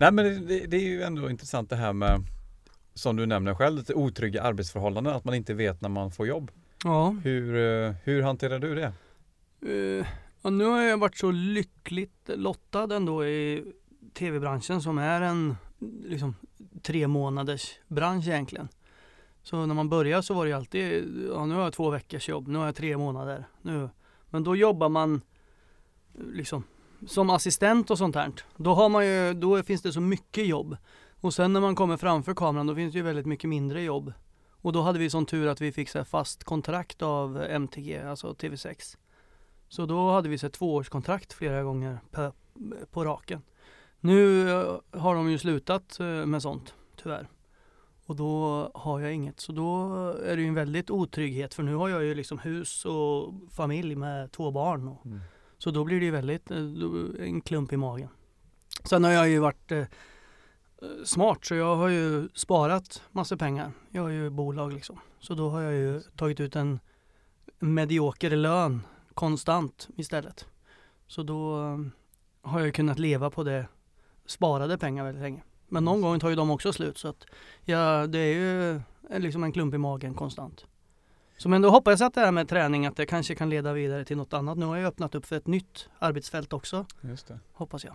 [0.00, 2.22] Nej men det, det är ju ändå intressant det här med
[2.94, 6.50] som du nämner själv, lite otrygga arbetsförhållanden, att man inte vet när man får jobb.
[6.84, 8.92] Ja, Hur, eh, hur hanterar du det?
[9.72, 10.06] eh,
[10.42, 13.64] ja, nu har jag varit så lyckligt lottad ändå i
[14.14, 15.56] tv-branschen som är en
[16.04, 16.34] liksom
[16.82, 18.68] tre månaders bransch egentligen.
[19.42, 22.48] Så när man börjar så var det alltid, ja nu har jag två veckors jobb,
[22.48, 23.44] nu har jag tre månader.
[23.62, 23.88] Nu.
[24.30, 25.20] Men då jobbar man
[26.32, 26.64] liksom
[27.06, 28.32] som assistent och sånt här.
[28.56, 30.76] Då, har man ju, då finns det så mycket jobb.
[31.20, 34.12] Och sen när man kommer framför kameran då finns det ju väldigt mycket mindre jobb.
[34.62, 38.32] Och då hade vi sån tur att vi fick så fast kontrakt av MTG, alltså
[38.32, 38.96] TV6.
[39.68, 42.32] Så då hade vi sett tvåårskontrakt flera gånger på,
[42.90, 43.42] på raken.
[44.00, 47.28] Nu eh, har de ju slutat eh, med sånt, tyvärr.
[48.06, 49.40] Och då har jag inget.
[49.40, 49.94] Så då
[50.24, 53.96] är det ju en väldigt otrygghet för nu har jag ju liksom hus och familj
[53.96, 54.88] med två barn.
[54.88, 55.20] Och, Mm.
[55.58, 56.58] Så då blir det ju väldigt eh,
[57.18, 58.08] en klump i magen.
[58.84, 59.72] Sen har jag ju varit
[61.04, 63.72] smart så jag har ju sparat massa pengar.
[63.90, 64.98] Jag har ju bolag liksom.
[65.20, 66.80] Så då har jag ju tagit ut en
[67.58, 68.82] medioker lön
[69.14, 70.46] konstant istället.
[71.06, 71.78] Så då eh,
[72.42, 73.66] har jag kunnat leva på det
[74.26, 75.42] sparade pengar väldigt länge.
[75.68, 77.26] Men någon gång tar ju de också slut så att
[77.64, 80.66] ja, det är ju eh, liksom en klump i magen konstant.
[81.38, 83.72] Så men då hoppas jag att det här med träning att det kanske kan leda
[83.72, 84.58] vidare till något annat.
[84.58, 87.38] Nu har jag öppnat upp för ett nytt arbetsfält också, Just det.
[87.52, 87.94] hoppas jag.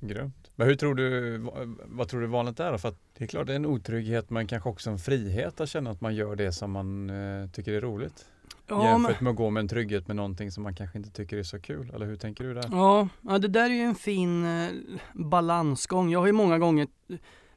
[0.00, 0.50] Grymt.
[0.56, 1.38] Men hur tror du,
[1.84, 2.78] vad, tror du vanligt är då?
[2.78, 5.68] För att det är klart det är en otrygghet men kanske också en frihet att
[5.68, 8.26] känna att man gör det som man eh, tycker är roligt.
[8.66, 11.36] Ja, Jämfört med att gå med en trygghet med någonting som man kanske inte tycker
[11.36, 11.92] är så kul.
[11.94, 12.64] Eller hur tänker du där?
[12.70, 14.70] ja, ja, det där är ju en fin eh,
[15.12, 16.10] balansgång.
[16.10, 16.86] Jag har ju många gånger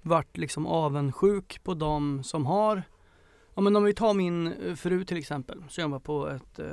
[0.01, 2.83] varit liksom avundsjuk på de som har
[3.53, 6.65] Ja men om vi tar min eh, fru till exempel, som jobbar på ett eh,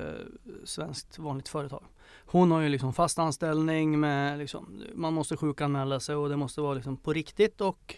[0.65, 1.85] svenskt vanligt företag.
[2.27, 6.61] Hon har ju liksom fast anställning med liksom, man måste sjukanmäla sig och det måste
[6.61, 7.95] vara liksom på riktigt och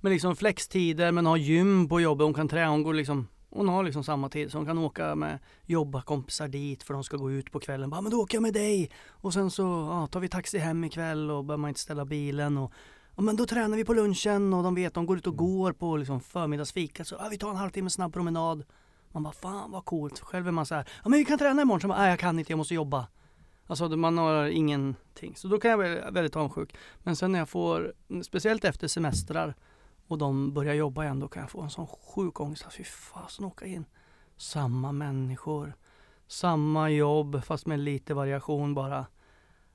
[0.00, 3.68] med liksom flextider men har gym på jobbet, hon kan träna, hon går liksom hon
[3.68, 7.30] har liksom samma tid så hon kan åka med jobbarkompisar dit för de ska gå
[7.30, 7.90] ut på kvällen.
[7.90, 8.90] Bara, men då åker jag med dig!
[9.08, 12.58] Och sen så ja, tar vi taxi hem ikväll och behöver man inte ställa bilen.
[12.58, 12.72] Och,
[13.18, 15.72] ja, men då tränar vi på lunchen och de vet de går ut och går
[15.72, 17.04] på liksom förmiddagsfika.
[17.04, 18.64] Så ja, vi tar en halvtimme snabb promenad.
[19.12, 20.20] Man bara fan vad coolt.
[20.20, 21.80] Själv är man så här, ja men vi kan träna imorgon.
[21.80, 23.06] Så man, nej jag kan inte, jag måste jobba.
[23.66, 25.36] Alltså man har ingenting.
[25.36, 26.76] Så då kan jag bli väldigt avundsjuk.
[26.98, 29.54] Men sen när jag får, speciellt efter semestrar
[30.06, 32.66] och de börjar jobba igen, då kan jag få en sån sjuk ångest.
[32.72, 33.84] Fy fasen åka in.
[34.36, 35.74] Samma människor,
[36.26, 39.06] samma jobb fast med lite variation bara.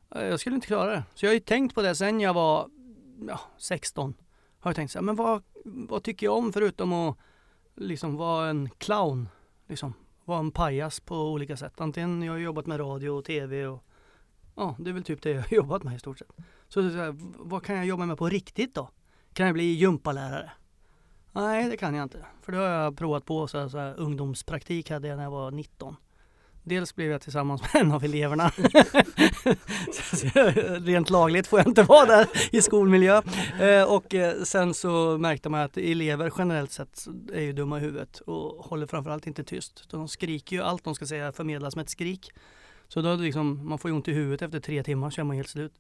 [0.09, 1.03] Jag skulle inte klara det.
[1.13, 2.69] Så jag har ju tänkt på det sen jag var
[3.27, 4.13] ja, 16.
[4.59, 7.17] Har jag tänkt så här, men vad, vad tycker jag om förutom att
[7.75, 9.29] liksom vara en clown?
[9.67, 9.93] Liksom,
[10.25, 11.81] vara en pajas på olika sätt.
[11.81, 13.83] Antingen jag har jobbat med radio och tv och
[14.55, 16.31] ja, det är väl typ det jag har jobbat med i stort sett.
[16.67, 18.89] Så, så här, vad kan jag jobba med på riktigt då?
[19.33, 20.51] Kan jag bli gympalärare?
[21.31, 22.25] Nej, det kan jag inte.
[22.41, 23.47] För det har jag provat på.
[23.47, 25.95] Så här, så här, ungdomspraktik hade jag när jag var 19.
[26.63, 28.51] Dels blev jag tillsammans med en av eleverna.
[29.91, 30.27] Så-
[30.79, 33.21] Rent lagligt får jag inte vara där i skolmiljö.
[33.61, 37.81] Eh, och eh, sen så märkte man att elever generellt sett är ju dumma i
[37.81, 39.89] huvudet och håller framförallt inte tyst.
[39.91, 42.31] De skriker ju allt de ska säga förmedlas med ett skrik.
[42.87, 45.35] Så då liksom, man får ju ont i huvudet efter tre timmar så är man
[45.35, 45.73] helt slut.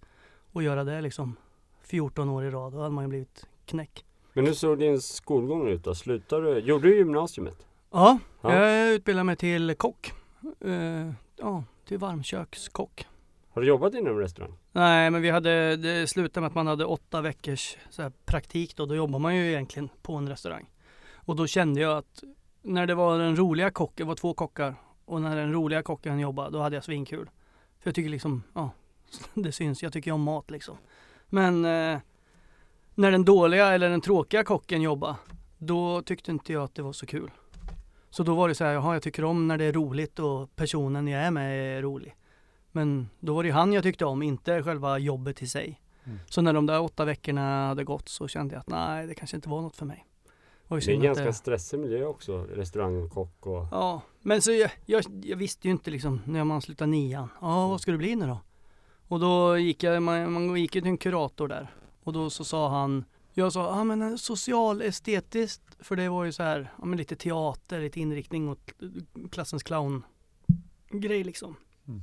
[0.51, 1.35] Och göra det liksom
[1.83, 4.05] 14 år i rad, då hade man ju blivit knäck.
[4.33, 5.95] Men hur såg din skolgång ut då?
[5.95, 6.59] Slutade du?
[6.59, 7.57] Gjorde du gymnasiet?
[7.91, 8.55] Ja, Ja.
[8.67, 10.11] jag utbildade mig till kock.
[10.59, 13.07] Eh, ja, till varmkökskock.
[13.49, 14.53] Har du jobbat inom restaurang?
[14.71, 18.85] Nej, men vi hade, det slutade med att man hade åtta veckors här, praktik då.
[18.85, 20.69] Då jobbar man ju egentligen på en restaurang.
[21.15, 22.23] Och då kände jag att
[22.61, 24.75] när det var den roliga kocken, det var två kockar.
[25.05, 27.29] Och när den roliga kocken jobbade, då hade jag svinkul.
[27.79, 28.71] För jag tycker liksom, ja,
[29.33, 29.83] det syns.
[29.83, 30.77] Jag tycker om mat liksom.
[31.29, 31.99] Men eh,
[32.95, 35.15] när den dåliga eller den tråkiga kocken jobbade,
[35.57, 37.31] då tyckte inte jag att det var så kul.
[38.13, 40.55] Så då var det så här, jaha, jag tycker om när det är roligt och
[40.55, 42.15] personen jag är med är rolig.
[42.71, 45.81] Men då var det ju han jag tyckte om, inte själva jobbet i sig.
[46.03, 46.19] Mm.
[46.29, 49.37] Så när de där åtta veckorna hade gått så kände jag att nej, det kanske
[49.37, 50.05] inte var något för mig.
[50.67, 53.67] Det Det är en ganska stressig miljö också, restaurang och kock och...
[53.71, 57.29] Ja, men så jag, jag, jag visste ju inte liksom när man slutade nian.
[57.41, 58.39] Ja, vad ska det bli nu då?
[59.07, 61.75] Och då gick jag, man, man gick ju till en kurator där.
[62.03, 66.31] Och då så sa han, jag sa, ja men eh, socialestetiskt, för det var ju
[66.31, 68.71] så här, ja men lite teater, lite inriktning åt
[69.31, 70.05] klassens clown
[70.89, 71.55] grej liksom.
[71.87, 72.01] Mm.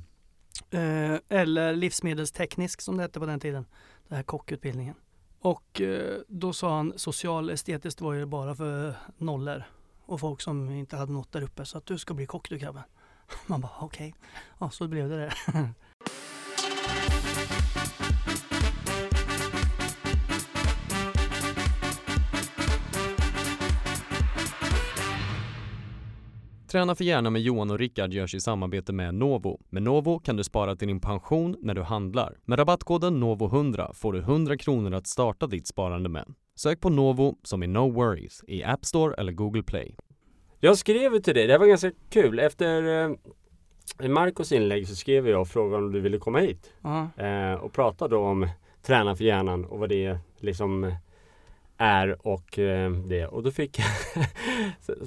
[0.69, 3.65] Eh, eller livsmedelsteknisk som det hette på den tiden,
[4.07, 4.95] den här kockutbildningen.
[5.39, 9.63] Och eh, då sa han, socialestetiskt var ju bara för nollor
[10.05, 12.57] och folk som inte hade nått där uppe så att du ska bli kock du
[12.57, 12.83] grabben.
[13.47, 14.15] Man bara okej,
[14.59, 15.33] ja så blev det det.
[26.71, 29.59] Träna för hjärnan med Johan och Rickard görs i samarbete med Novo.
[29.69, 32.37] Med Novo kan du spara till din pension när du handlar.
[32.45, 36.33] Med rabattkoden NOVO100 får du 100 kronor att starta ditt sparande med.
[36.55, 39.95] Sök på Novo som är No Worries i App Store eller Google Play.
[40.59, 42.39] Jag skrev till dig, det var ganska kul.
[42.39, 46.73] Efter eh, Marcos inlägg så skrev jag och frågade om du ville komma hit.
[46.81, 48.47] Ja, Eh, och prata då om
[48.81, 50.93] träna för hjärnan och vad det liksom
[51.81, 53.25] är och eh, det.
[53.25, 53.87] Och då fick jag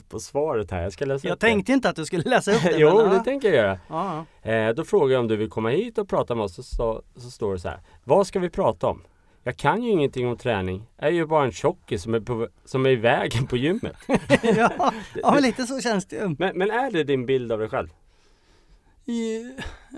[0.09, 1.41] på svaret här, jag ska läsa Jag det.
[1.41, 2.77] tänkte inte att du skulle läsa upp det.
[2.77, 3.79] jo, men, det tänker jag göra.
[3.89, 6.55] Ja, Eh, då frågar jag om du vill komma hit och prata med oss.
[6.55, 7.79] Så, så, så står det så här.
[8.05, 9.03] Vad ska vi prata om?
[9.43, 10.83] Jag kan ju ingenting om träning.
[10.99, 13.97] Jag är ju bara en tjockis som är, på, som är i vägen på gymmet.
[14.43, 16.37] ja, ja, men lite så känns det ju.
[16.39, 17.89] Men, men är det din bild av dig själv?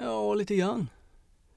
[0.02, 0.88] Ja, lite grann.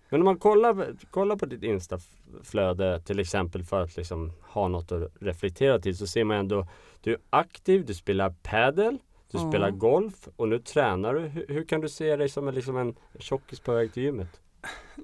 [0.10, 4.91] Men om man kollar, kollar på ditt instaflöde till exempel för att liksom ha något
[4.91, 6.67] att reflektera till så ser man ändå
[7.02, 8.98] Du är aktiv, du spelar padel,
[9.32, 9.50] du Ja.
[9.50, 11.19] spelar golf och nu tränar du.
[11.19, 14.41] Hur, hur kan du se dig som en, liksom en tjockis på väg till gymmet?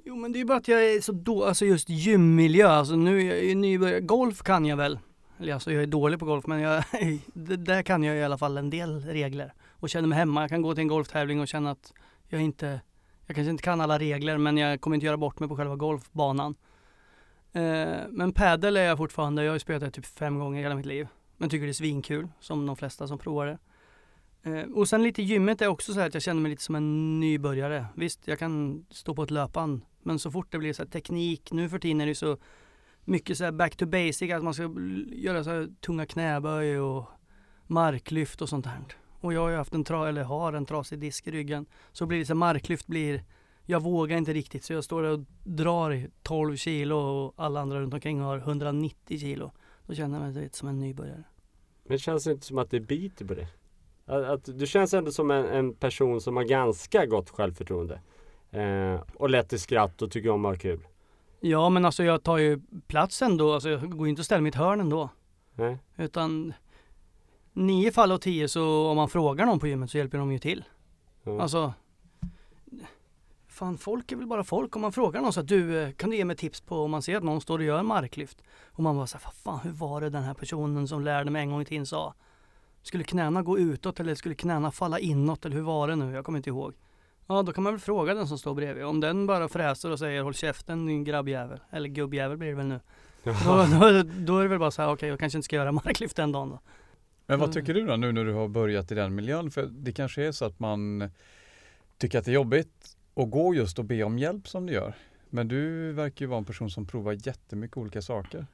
[0.05, 2.95] Jo men det är ju bara att jag är så då, alltså just gymmiljö, alltså
[2.95, 4.99] nu är jag ju nybörjare, golf kan jag väl.
[5.39, 6.83] Eller alltså jag är dålig på golf men jag,
[7.33, 9.53] där kan jag i alla fall en del regler.
[9.71, 11.93] Och känner mig hemma, jag kan gå till en golftävling och känna att
[12.27, 12.81] jag inte,
[13.25, 15.75] jag kanske inte kan alla regler men jag kommer inte göra bort mig på själva
[15.75, 16.55] golfbanan.
[17.51, 20.63] Eh, men padel är jag fortfarande, jag har ju spelat det typ fem gånger i
[20.63, 21.07] hela mitt liv.
[21.37, 23.57] Men tycker det är svinkul, som de flesta som provar det.
[24.49, 26.75] Eh, och sen lite gymmet är också så här att jag känner mig lite som
[26.75, 27.85] en nybörjare.
[27.95, 29.81] Visst, jag kan stå på ett löpband.
[30.03, 32.37] Men så fort det blir så här teknik, nu för tiden är det så
[33.03, 34.63] mycket så här back to basic, att man ska
[35.07, 37.09] göra så här tunga knäböj och
[37.67, 38.83] marklyft och sånt här.
[39.25, 41.65] Och jag har ju haft en, tra- eller har en trasig disk i ryggen.
[41.91, 43.23] Så blir det så marklyft blir,
[43.65, 47.61] jag vågar inte riktigt så jag står där och drar i 12 kilo och alla
[47.61, 49.51] andra runt omkring har 190 kilo.
[49.85, 51.23] Då känner jag mig lite som en nybörjare.
[51.83, 53.47] Men det känns inte som att det biter på det.
[54.05, 58.01] Att, att, du känns ändå som en, en person som har ganska gott självförtroende.
[58.51, 60.87] Eh, och lätt till skratt och tycker om att ha kul.
[61.39, 64.55] Ja men alltså jag tar ju plats ändå, alltså jag går inte och ställer mitt
[64.55, 65.09] hörn ändå.
[65.53, 65.77] Nej?
[65.97, 66.53] Utan
[67.55, 70.39] nio fall av tio så om man frågar någon på gymmet så hjälper de ju
[70.39, 70.63] till.
[71.23, 71.41] Ja.
[71.41, 71.73] Alltså
[73.55, 76.09] Fan folk är väl bara folk om man frågar någon så att du eh, kan
[76.09, 78.41] du ge mig tips på om man ser att någon står och gör marklyft.
[78.65, 81.51] Och man bara såhär, fan hur var det den här personen som lärde mig en
[81.51, 82.13] gång i tiden sa?
[82.81, 86.11] Skulle knäna gå utåt eller skulle knäna falla inåt eller hur var det nu?
[86.11, 86.73] Jag kommer inte ihåg.
[87.27, 88.85] Ja då kan man väl fråga den som står bredvid.
[88.85, 91.59] Om den bara fräser och säger håll käften din grabbjävel.
[91.69, 92.79] Eller gubbjävel blir det väl nu.
[93.23, 93.31] Då,
[93.79, 96.15] då, då är det väl bara så här, okej jag kanske inte ska göra marklyft
[96.15, 96.59] den dagen då.
[97.27, 97.53] Men vad Mm.
[97.53, 99.51] tycker du då nu när du har börjat i den miljön?
[99.51, 101.09] För det kanske är så att man
[101.97, 104.93] tycker att det är jobbigt att gå just och be om hjälp som du gör.
[105.29, 108.47] Men du verkar ju vara en person som provar jättemycket olika saker.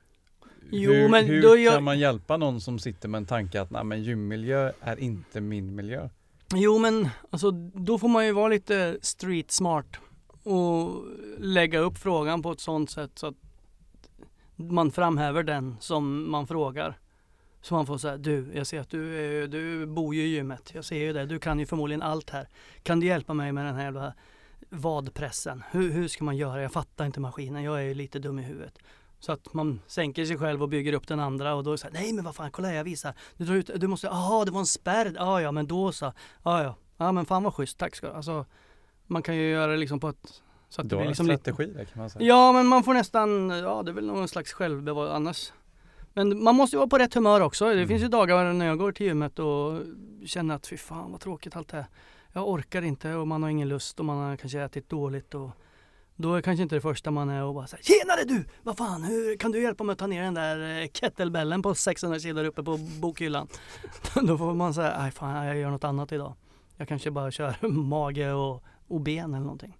[0.71, 3.71] Jo, hur men hur kan jag- man hjälpa någon som sitter med en tanke att
[3.71, 6.09] Nej, men gymmiljö är inte min miljö?
[6.55, 9.85] Jo men alltså då får man ju vara lite street smart
[10.43, 11.03] och
[11.39, 13.35] lägga upp frågan på ett sånt sätt så att
[14.55, 16.97] man framhäver den som man frågar.
[17.61, 20.71] Så man får säga, du, jag ser att du, är- du bor ju i gymmet.
[20.73, 21.25] Jag ser ju det.
[21.25, 22.47] Du kan ju förmodligen allt här.
[22.83, 24.13] Kan du hjälpa mig med den här jävla
[24.69, 25.63] vadpressen?
[25.71, 26.61] Hur, hur ska man göra?
[26.61, 27.63] Jag fattar inte maskinen.
[27.63, 28.77] Jag är ju lite dum i huvudet.
[29.19, 32.13] Så att man sänker sig själv och bygger upp den andra och då här, nej
[32.13, 33.13] men vad fan, kolla här, jag visar.
[33.37, 36.13] Du drar ut, du måste, jaha det var en spärr, ja ja men då så.
[36.43, 38.45] Ja ja, ja men fan vad schysst, tack ska du Alltså
[39.07, 41.27] man kan ju göra det liksom på ett så att Du det blir en liksom
[41.27, 42.25] lite strategi där kan man säga.
[42.25, 45.51] Ja men man får nästan, ja det är väl någon slags självbevar annars.
[46.13, 47.65] Men man måste ju vara på rätt humör också.
[47.65, 47.87] Det Mm.
[47.87, 49.81] finns ju dagar när jag går till gymmet och
[50.25, 51.85] känner att fy fan vad tråkigt allt det här.
[52.33, 55.49] Jag orkar inte och man har ingen lust och man har kanske ätit dåligt och
[56.15, 58.45] då är kanske inte det första man är och bara säger Tjenare du!
[58.63, 61.75] Vad fan, hur kan du hjälpa mig att ta ner den där eh, kettlebellen på
[61.75, 63.47] 600 kilo uppe på bokhyllan?
[64.27, 66.33] då får man säga, nej fan jag gör något annat idag.
[66.77, 69.77] Jag kanske bara kör mage och, och ben eller någonting.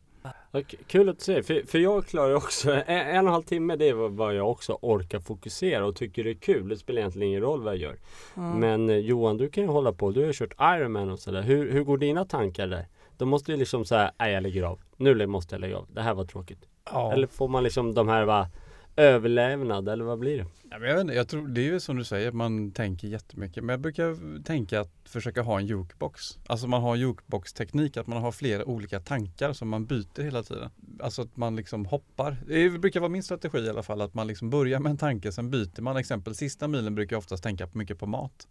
[0.88, 3.76] Kul att du säger, för, för jag klarar också en, en och en halv timme
[3.76, 6.70] det är vad- jag också orkar fokusera och tycker det är kul.
[6.70, 7.96] Det spelar egentligen ingen roll vad jag gör.
[8.36, 8.54] Ja.
[8.54, 10.12] Men eh, Johan, du kan ju hålla på.
[10.12, 11.42] Du har kört Ironman och sådär.
[11.42, 12.86] Hur, hur går dina tankar där?
[13.18, 14.80] De måste ju liksom säga, nej jag lägger av.
[14.98, 15.88] Nu måste jag lägga av.
[15.94, 16.60] Det här var tråkigt.
[16.92, 17.14] Ja.
[17.14, 18.48] Eller får man liksom de här va,
[19.02, 20.46] överlevnad eller vad blir det?
[20.70, 23.08] Ja, men jag, vet inte, jag tror det är ju som du säger, man tänker
[23.08, 23.64] jättemycket.
[23.64, 26.40] Men jag brukar tänka att försöka ha en jukebox.
[26.48, 30.70] Alltså man har jukebox-teknik, att man har flera olika tankar som man byter hela tiden.
[31.00, 32.38] Alltså att man liksom hoppar.
[32.48, 35.32] Det brukar vara min strategi i alla fall, att man liksom börjar med en tanke,
[35.32, 35.98] sen byter man.
[35.98, 38.48] Exempel sista milen brukar jag oftast tänka mycket på mat.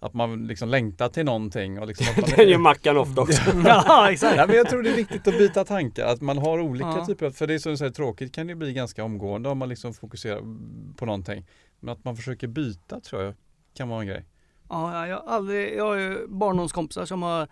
[0.00, 1.78] Att man liksom längtar till någonting.
[1.80, 3.42] Och liksom att man Den gör Mackan ofta också.
[3.64, 4.36] ja exakt.
[4.36, 7.06] Ja, men jag tror det är viktigt att byta tankar, att man har olika Ja.
[7.06, 9.58] typer av, för det är som du säger, tråkigt kan det bli ganska omgående om
[9.58, 10.40] man liksom fokuserar
[10.96, 11.46] på någonting.
[11.80, 13.34] Men att man försöker byta tror jag
[13.74, 14.24] kan vara en grej.
[14.68, 17.42] Ja, jag har aldrig, jag har ju barndomskompisar som har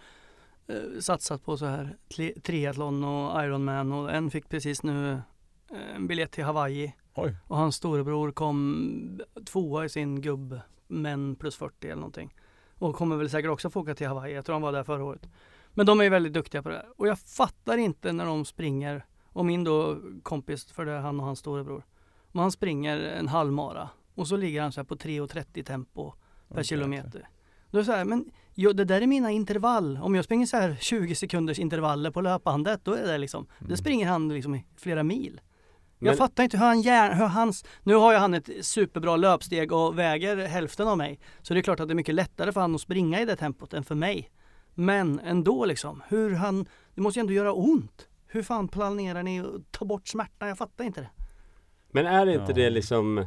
[0.69, 5.97] eh, satsat på så här tri- triathlon och Ironman och en fick precis nu eh,
[5.97, 7.37] en biljett till Hawaii Oj.
[7.47, 10.61] och hans storebror kom tvåa i sin gubb
[11.03, 12.35] män plus 40 eller någonting.
[12.79, 15.05] Och kommer väl säkert också få åka till Hawaii, jag tror han var där förra
[15.05, 15.29] året.
[15.71, 16.87] Men de är väldigt duktiga på det här.
[16.97, 21.21] Och jag fattar inte när de springer, och min då kompis, för det är han
[21.21, 21.85] och hans storebror.
[22.33, 26.13] Om han springer en halvmara Och så ligger han så här på 3.30 tempo
[26.49, 27.29] per Okej, kilometer.
[27.71, 29.99] Då är det så här, men jo, det där är mina intervall.
[30.03, 33.71] Om jag springer så här 20 sekunders intervaller på löpbandet, då är det liksom, Mm.
[33.71, 35.41] det springer han liksom i flera mil.
[35.99, 39.17] Jag Men- fattar inte hur han gär, hur hans, nu har ju han ett superbra
[39.17, 41.21] löpsteg och väger hälften av mig.
[41.43, 43.37] Så det är klart att det är mycket lättare för han att springa i det
[43.37, 44.31] tempot än för mig.
[44.75, 48.09] Men ändå liksom, hur han, det måste ju ändå göra ont.
[48.27, 50.49] Hur fan planerar ni att ta bort smärtan?
[50.49, 51.11] Jag fattar inte det.
[51.91, 52.55] Men är det inte Ja.
[52.55, 53.27] det liksom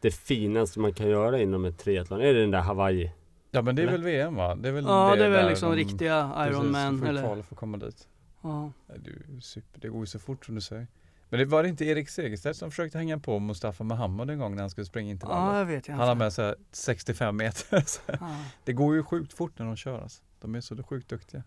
[0.00, 2.20] det finaste man kan göra inom ett triathlon?
[2.20, 3.12] Är det den där Hawaii?
[3.50, 3.92] Ja men det är Eller?
[3.92, 4.54] väl VM va?
[4.54, 7.22] Det är väl Ja, det är väl liksom de- riktiga precis, Ironman eller?
[7.22, 8.08] kvala för att komma dit.
[8.42, 8.62] Ja.
[8.86, 10.86] Nej, Det, är ju super, det går ju så fort som du säger.
[11.34, 14.54] Men det var det inte Erik Segerstedt som försökte hänga på Mustafa Mohammad en gång
[14.54, 15.58] när han skulle springa ja, intervaller?
[15.58, 15.88] jag vet.
[15.88, 17.80] Jag han har med sig 65 meter.
[17.86, 18.36] Så Ja.
[18.64, 20.22] det går ju sjukt fort när de kör alltså.
[20.40, 21.42] De är så sjukt duktiga.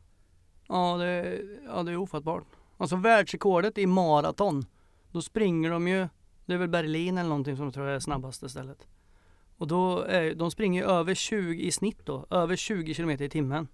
[0.68, 2.44] Ja det, ja, det är ofattbart.
[2.78, 4.66] Alltså världsrekordet i maraton,
[5.12, 6.08] då springer de ju,
[6.46, 8.88] det är väl Berlin eller någonting som jag tror är snabbaste stället.
[9.58, 13.68] Och då är, de springer över 20 i snitt då, över 20 kilometer i timmen.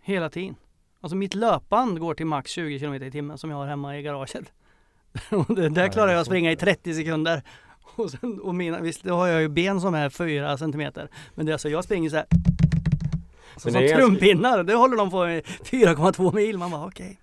[0.00, 0.56] Hela tiden.
[1.00, 4.02] Alltså mitt löpband går till max 20 kilometer i timmen som jag har hemma i
[4.02, 4.52] garaget.
[5.56, 6.30] Det, där klarar jag att så.
[6.30, 7.42] springa i 30 sekunder.
[7.96, 11.08] Och, sen, och mina, visst då har jag ju ben som är 4 centimeter.
[11.34, 12.26] Men det är alltså, jag springer så här.
[12.30, 16.58] Men som ganska- trumpinnar, det håller de på i 4,2 mil.
[16.58, 17.20] Man bara okej.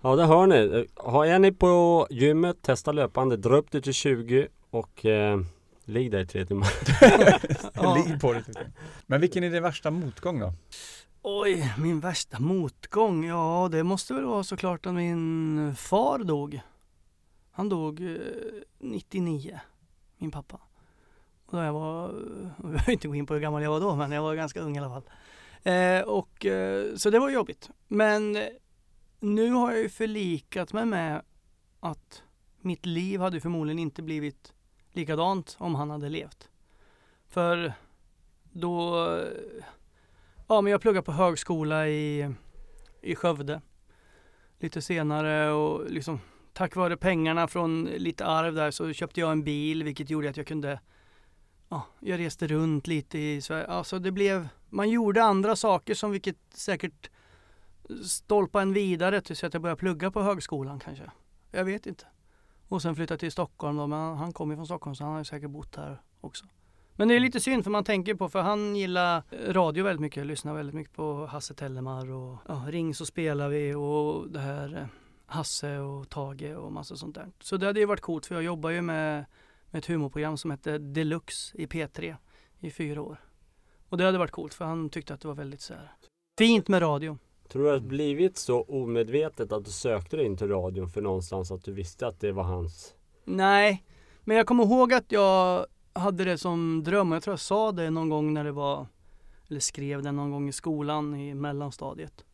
[0.00, 0.86] Ja, det hör ni.
[0.96, 5.40] Har är ni på gymmet, testa löpande, dra upp det till 20 och eh,
[5.84, 6.68] ligg där i tre timmar.
[7.74, 7.94] Ja.
[8.06, 8.44] Ligg på det.
[9.06, 10.52] Men vilken är din värsta motgång då?
[11.22, 13.24] Oj, min värsta motgång?
[13.26, 16.60] Ja, det måste väl vara såklart att min far dog.
[17.60, 18.16] Han dog eh,
[18.78, 19.60] 99,
[20.18, 20.60] min pappa.
[21.46, 22.08] Och då jag var,
[22.62, 24.60] jag behöver inte gå in på hur gammal jag var då, men jag var ganska
[24.60, 25.10] ung i alla fall.
[25.62, 27.70] Eh, och, eh, så det var jobbigt.
[27.88, 28.38] Men
[29.20, 31.22] nu har jag ju förlikat mig med
[31.80, 32.22] att
[32.60, 34.52] mitt liv hade förmodligen inte blivit
[34.92, 36.48] likadant om han hade levt.
[37.28, 37.72] För
[38.52, 39.06] då
[40.48, 42.34] Ja, men jag pluggade på högskola i,
[43.00, 43.60] i Skövde.
[44.58, 46.20] Lite senare och liksom
[46.52, 50.36] tack vare pengarna från lite arv där så köpte jag en bil vilket gjorde att
[50.36, 50.80] jag kunde
[51.68, 53.66] Ja, jag reste runt lite i Sverige.
[53.66, 57.10] Alltså det blev Man gjorde andra saker som vilket säkert
[58.04, 61.10] stolpa en vidare tills att jag började plugga på högskolan kanske.
[61.50, 62.04] Jag vet inte.
[62.68, 65.12] Och sen flyttade till Stockholm då, men han- han kom ju från Stockholm så han
[65.12, 66.44] har ju säkert bott här också.
[66.96, 70.26] Men det är lite synd för man tänker på, för han gillar radio väldigt mycket,
[70.26, 74.76] lyssnar väldigt mycket på Hasse Tellemar och ja, Ring så spelar vi och det här
[74.76, 74.86] eh,
[75.30, 77.32] Hasse och Tage och massa sånt där.
[77.40, 79.24] Så det hade ju varit coolt för jag jobbar ju med,
[79.70, 82.16] med ett humorprogram som heter Deluxe i P3
[82.58, 83.20] i fyra år.
[83.88, 85.92] Och det hade varit coolt för han tyckte att det var väldigt så här
[86.38, 87.18] fint med radio.
[87.48, 91.02] Tror du att det blivit så omedvetet att du sökte dig in till radion för
[91.02, 92.94] någonstans att du visste att det var hans?
[93.24, 93.84] Nej,
[94.24, 97.72] men jag kommer ihåg att jag hade det som dröm och jag tror jag sa
[97.72, 98.86] det någon gång när det var
[99.48, 102.24] eller skrev det någon gång i skolan i mellanstadiet.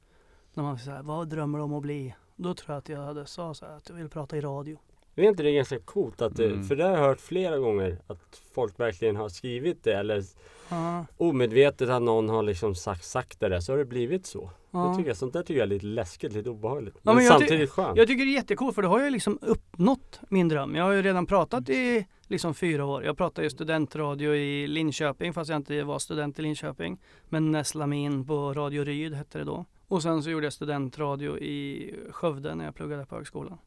[0.54, 2.14] När man säger vad drömmer du om att bli?
[2.36, 4.78] Då tror jag att jag hade sa så här att jag vill prata i radio.
[5.14, 6.22] Är inte det ganska coolt?
[6.22, 6.64] Att det, Mm.
[6.64, 10.24] För det har jag hört flera gånger att folk verkligen har skrivit det eller
[10.68, 14.40] Ja, omedvetet att någon har liksom sagt, sagt det där så har det blivit så.
[14.40, 14.94] Det ja.
[14.96, 16.94] tycker jag, sånt där tycker jag är lite läskigt, lite obehagligt.
[16.94, 17.96] Ja, men men jag samtidigt skönt.
[17.96, 20.74] Jag tycker det är jättekul för då har jag liksom uppnått min dröm.
[20.74, 23.04] Jag har ju redan pratat i liksom fyra år.
[23.04, 26.98] Jag pratade ju studentradio i Linköping fast jag inte var student i Linköping.
[27.28, 29.64] Men nästlade mig in på Radio Ryd hette det då.
[29.88, 33.58] Och sen så gjorde jag studentradio i Skövde när jag pluggade på högskolan.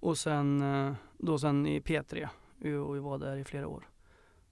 [0.00, 2.28] Och sen eh, då sen i P3
[2.86, 3.88] och vi var där i flera år.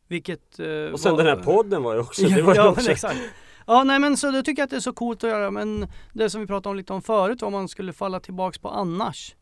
[0.09, 2.69] Vilket eh, och sen var- den här podden var ju också, Ja, det var ja
[2.69, 3.21] också exakt.
[3.67, 5.87] Ja nej men så då tycker jag att det är så coolt att göra men
[6.13, 9.37] det som vi pratade om lite om förut vad man skulle falla tillbaks på annars.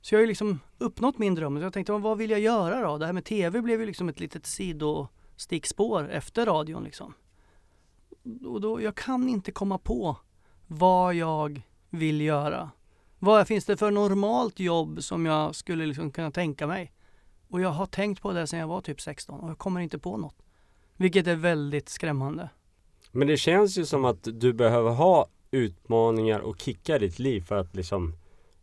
[0.00, 2.80] Så jag har ju liksom uppnått min dröm så jag tänkte vad vill jag göra
[2.80, 2.98] då?
[2.98, 7.14] Det här med TV blev ju liksom ett litet sidostickspår efter radion liksom.
[8.44, 10.16] Och då, jag kan inte komma på
[10.66, 12.70] vad jag vill göra.
[13.18, 16.92] Vad finns det för normalt jobb som jag skulle liksom kunna tänka mig?
[17.48, 19.98] Och jag har tänkt på det sedan jag var typ 16 och jag kommer inte
[19.98, 20.36] på något.
[20.96, 22.48] Vilket är väldigt skrämmande.
[23.12, 27.40] Men det känns ju som att du behöver ha utmaningar och kicka i ditt liv
[27.40, 28.14] för att liksom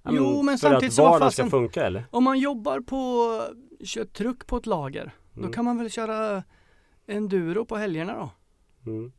[0.09, 2.05] Jo, men för samtidigt att vardagen ska funka eller?
[2.11, 2.97] Om man jobbar på,
[3.85, 5.47] kör truck på ett lager, Mm.
[5.47, 6.43] då kan man väl köra
[7.07, 8.29] enduro på helgerna då?
[8.91, 9.11] Mm.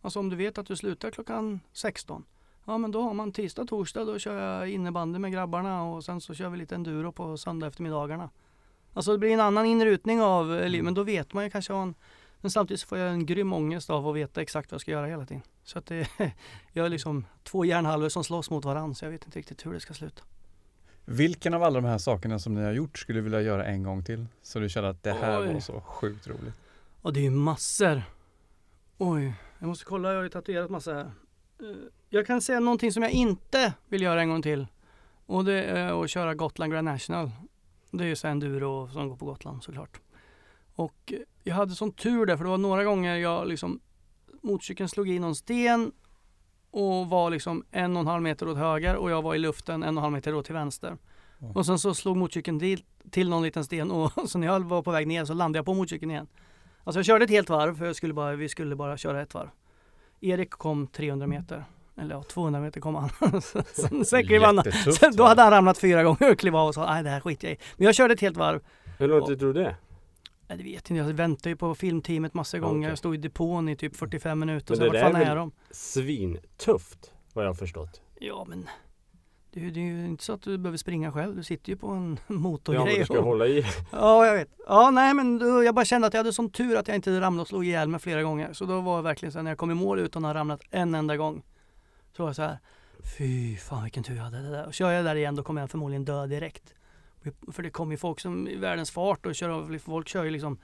[0.00, 2.24] Alltså om du vet att du slutar klockan 16.
[2.64, 6.20] Ja men då har man tisdag, torsdag, då kör jag innebandy med grabbarna och sen
[6.20, 8.30] så kör vi lite enduro på söndag eftermiddagarna.
[8.92, 11.74] Alltså det blir en annan inrutning av eh, liv, men då vet man ju kanske
[11.74, 11.94] en
[12.40, 14.90] men samtidigt så får jag en grym ångest av att veta exakt vad jag ska
[14.90, 15.42] göra hela tiden.
[15.64, 16.08] Så att det,
[16.72, 19.72] jag är liksom två hjärnhalvor som slåss mot varandra så jag vet inte riktigt hur
[19.72, 20.22] det ska sluta.
[21.04, 23.82] Vilken av alla de här sakerna som ni har gjort skulle du vilja göra en
[23.82, 24.26] gång till?
[24.42, 25.52] Så du känner att det här Oj.
[25.52, 26.54] var så sjukt roligt.
[27.02, 28.02] Och det är ju massor.
[28.98, 31.10] Oj, jag måste kolla, jag har ju tatuerat massa här.
[31.60, 31.76] Eh,
[32.08, 34.66] Jag kan säga någonting som jag inte vill göra en gång till.
[35.26, 37.30] Och det är att köra Gotland Grand National.
[37.90, 40.00] Det är ju så enduro som går på Gotland såklart.
[40.74, 43.80] Och eh, jag hade sån tur där för det var några gånger jag liksom
[44.42, 45.92] motorcykeln slog i någon sten
[46.70, 49.82] och var liksom en och en halv meter åt höger och jag var i luften
[49.82, 50.96] en och en halv meter åt till vänster.
[51.54, 54.82] Och sen så slog motorcykeln till, till någon liten sten och så när jag var
[54.82, 56.26] på väg ner så landade jag på motorcykeln igen.
[56.84, 59.34] Alltså jag körde ett helt varv för jag skulle bara, vi skulle bara köra ett
[59.34, 59.48] varv.
[60.20, 61.64] Erik kom 300 meter.
[61.96, 63.10] Eller ja, 200 meter kom han.
[63.42, 66.92] sen han Jättetufft, Sen, då hade han ramlat fyra gånger och klev av och sa
[66.92, 67.58] nej det här skiter jag i.
[67.76, 68.60] Men jag körde ett helt varv.
[68.98, 69.76] Hur lång tid tror du det?
[70.48, 72.78] Nej, det vet inte, jag väntade ju på filmteamet massa gånger.
[72.78, 72.88] okej.
[72.88, 74.76] Jag stod i depån i typ 45 minuter.
[74.76, 75.50] Men det där är väl-?
[75.70, 78.00] Svintufft, vad jag har förstått.
[78.18, 78.68] Ja men
[79.52, 81.36] det, är- det är ju inte så att du behöver springa själv.
[81.36, 82.84] Du sitter ju på en Ja, motorgrej.
[82.84, 83.64] men du ska och- hålla i.
[83.92, 84.48] Ja, jag vet.
[84.66, 87.20] Ja, nej men då, jag bara kände att jag hade sån tur att jag inte
[87.20, 88.52] ramlade och slog ihjäl mig flera gånger.
[88.52, 90.40] Så då var jag verkligen så här, när jag kom i mål utan att ha
[90.40, 91.42] ramlat en enda gång.
[92.16, 92.58] Så var jag så här,
[93.18, 94.66] fy fan vilken tur jag hade det där.
[94.66, 96.74] Och kör jag där igen då kommer jag förmodligen dö direkt.
[97.52, 100.58] För det kommer ju folk som i världens fart och kör, folk kör ju liksom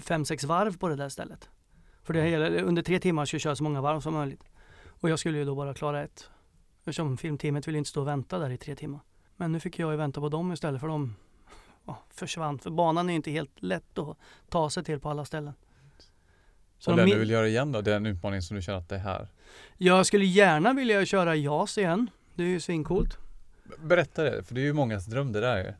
[0.00, 1.48] fem sex varv på det där stället.
[2.02, 4.44] För det hela, under tre timmar ska jag köra så många varv som möjligt.
[5.00, 6.30] Och jag skulle ju då bara klara ett.
[6.90, 9.00] Eftersom filmteamet vill inte stå och vänta där i tre timmar.
[9.36, 11.16] Men nu fick jag ju vänta på dem istället för de
[11.86, 12.58] ja, försvann.
[12.58, 14.16] För banan är ju inte helt lätt att
[14.48, 15.52] ta sig till på alla ställen.
[16.78, 17.80] Så Och de den min- du vill göra igen då?
[17.80, 19.28] Den utmaning som du känner att det är här?
[19.76, 22.10] Jag skulle gärna vilja köra JAS igen.
[22.34, 23.18] Det är ju svincoolt.
[23.82, 25.76] Berätta det, för det är ju mångas dröm det där.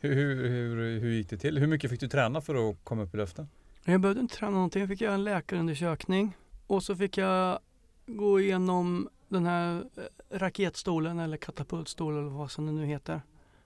[0.00, 1.58] Hur, hur, hur, hur gick det till?
[1.58, 3.48] Hur mycket fick du träna för att komma upp i luften?
[3.84, 4.80] Jag behövde inte träna någonting.
[4.80, 6.36] Jag fick göra en läkarundersökning.
[6.66, 7.58] Och så fick jag
[8.06, 13.20] gå igenom den här eh, raketstolen eller katapultstolen eller vad som det nu heter.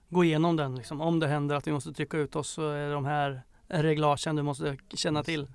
[0.08, 1.00] Gå igenom den liksom.
[1.00, 4.42] Om det händer att vi måste trycka ut oss så är de här reglagen du
[4.42, 5.46] måste känna till.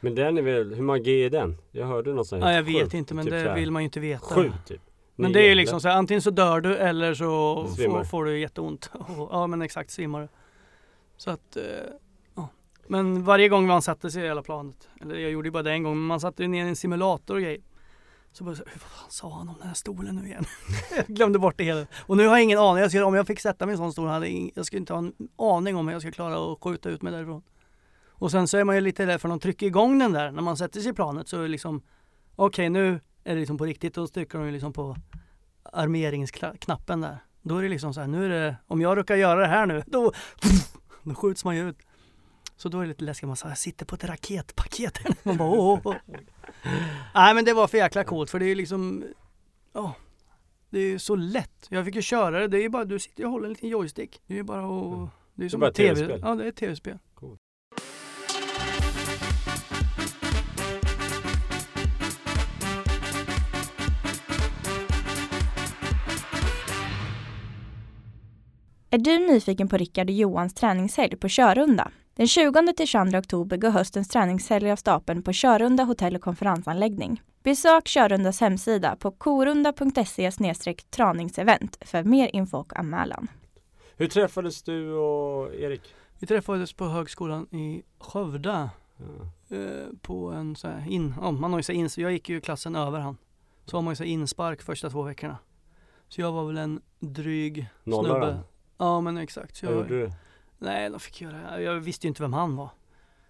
[0.00, 1.56] Men den är väl, hur många G är den?
[1.70, 3.84] Jag hörde något sånt Ja, jag vet sjukt, inte men typ det vill man ju
[3.84, 4.34] inte veta.
[4.34, 4.80] Sju typ.
[5.16, 7.24] Men det är ju liksom så här, antingen så dör du eller så
[7.76, 8.90] får, får du jätteont.
[9.30, 10.28] Ja men exakt, svimmar du.
[11.16, 11.62] Så att, eh,
[12.34, 12.48] ja.
[12.86, 15.72] Men varje gång man satte sig i hela planet, eller jag gjorde ju bara det
[15.72, 17.60] en gång, men man satte ju ner en simulator och grejer.
[18.32, 20.44] Så bara, vad fan sa han om den här stolen nu igen?
[20.96, 21.86] jag glömde bort det hela.
[22.06, 22.82] Och nu har jag ingen aning.
[22.82, 24.80] Jag skulle, om jag fick sätta mig i en sån stol, hade jag, jag skulle
[24.80, 27.42] inte ha en aning om hur jag skulle klara att skjuta ut mig därifrån.
[28.08, 30.30] Och sen så är man ju lite rädd för de trycker igång den där.
[30.30, 31.82] När man sätter sig i planet så är det liksom,
[32.36, 33.94] okej nu är det liksom på riktigt.
[33.94, 34.96] Då trycker de ju liksom på
[35.62, 37.18] armeringsknappen där.
[37.42, 39.66] Då är det liksom så här, nu är det, om jag råkar göra det här
[39.66, 40.12] nu, då,
[41.02, 41.78] då skjuts man ju ut.
[42.56, 44.98] Så då är det lite läskigt, man så här, sitter på ett raketpaket.
[45.24, 46.16] Man bara, åh, åh, åh.
[47.14, 49.04] Nej men det var för jäkla coolt för det är ju liksom,
[49.72, 49.94] ja,
[50.70, 51.66] det är ju så lätt.
[51.68, 53.68] Jag fick ju köra det, det är ju bara, du sitter och håller en liten
[53.68, 54.20] joystick.
[54.26, 55.94] Det är ju bara att, det är ju som ett ett tv.
[55.94, 56.20] TV-spel.
[56.22, 56.98] Ja det är ett tv-spel.
[68.92, 71.90] Är du nyfiken på Rickard och Johans träningshelg på Körunda?
[72.14, 77.22] Den 20 till 22 oktober går höstens träningshelg av stapeln på Körunda hotell och konferensanläggning.
[77.42, 80.30] Besök Körundas hemsida på korunda.se
[80.90, 83.28] traningsevent för mer info och anmälan.
[83.96, 85.94] Hur träffades du och Erik?
[86.18, 88.70] Vi träffades på högskolan i Skövde.
[89.48, 89.56] Ja.
[89.56, 92.40] eh, på en så här in, ja, man har ju så in, jag gick ju
[92.40, 93.16] klassen över han.
[93.66, 95.38] Så har man ju så inspark första två veckorna.
[96.08, 98.22] Så jag var väl en dryg Nollaren?
[98.22, 98.40] snubbe.
[98.78, 99.56] Ja men exakt.
[99.56, 100.12] Så Vad jag, gjorde du?
[100.60, 102.70] Nej, de fick göra, jag visste ju inte vem han var.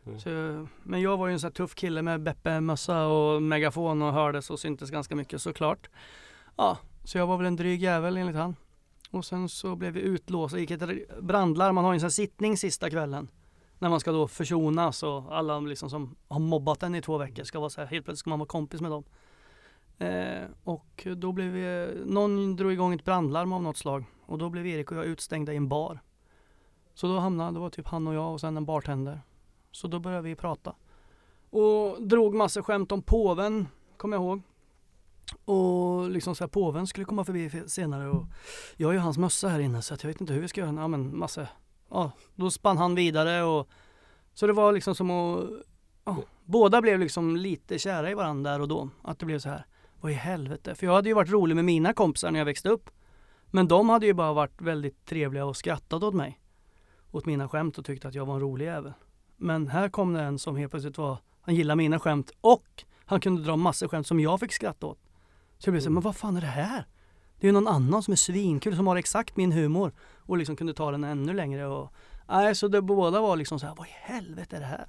[0.07, 0.21] Mm.
[0.21, 4.13] Så, men jag var ju en sån här tuff kille med Beppe-mössa och megafon och
[4.13, 5.91] hördes och syntes ganska mycket såklart.
[6.57, 8.57] Ja, så jag var väl en dryg jävel enligt han.
[9.11, 12.11] Och sen så blev vi utlåsta, gick ett brandlarm, man har ju en sån här
[12.11, 13.29] sittning sista kvällen.
[13.79, 17.45] När man ska då försonas och alla liksom som har mobbat en i två veckor
[17.45, 19.05] ska vara så här, helt plötsligt ska man vara kompis med dem.
[19.99, 24.51] Eh, och då blev vi, någon drog igång ett brandlarm av något slag och då
[24.51, 26.01] blev Erik och jag utstängda i en bar.
[27.01, 29.21] Så då hamnade, det var typ han och jag och sen en bartender.
[29.71, 30.75] Så då började vi prata.
[31.51, 34.43] Och drog massa skämt om påven, kommer jag ihåg.
[35.45, 38.25] Och liksom så här, påven skulle komma förbi senare och
[38.77, 40.61] jag har ju hans mössa här inne så att jag vet inte hur vi ska
[40.61, 40.75] göra.
[40.75, 41.49] Ja men massa,
[41.91, 43.69] ja då spann han vidare och
[44.35, 45.51] så det var liksom som att,
[46.05, 48.89] ja, båda blev liksom lite kära i varandra där och då.
[49.03, 49.67] Att det blev så här,
[50.01, 50.75] vad i helvete.
[50.75, 52.91] För jag hade ju varit rolig med mina kompisar när jag växte upp.
[53.47, 56.41] Men de hade ju bara varit väldigt trevliga och skrattat åt mig.
[57.11, 58.93] Åt mina skämt och tyckte att jag var en rolig jävel.
[59.37, 63.21] Men här kom det en som helt plötsligt var, han gillade mina skämt och han
[63.21, 64.99] kunde dra massor skämt som jag fick skratta åt.
[65.59, 66.87] Så jag blev så här, men vad fan är det här?
[67.41, 70.57] Det är ju någon annan som är svinkul som har exakt min humor och liksom
[70.57, 71.93] kunde ta den ännu längre och
[72.29, 74.87] Nej, så det båda var liksom så här, vad i helvete är det här?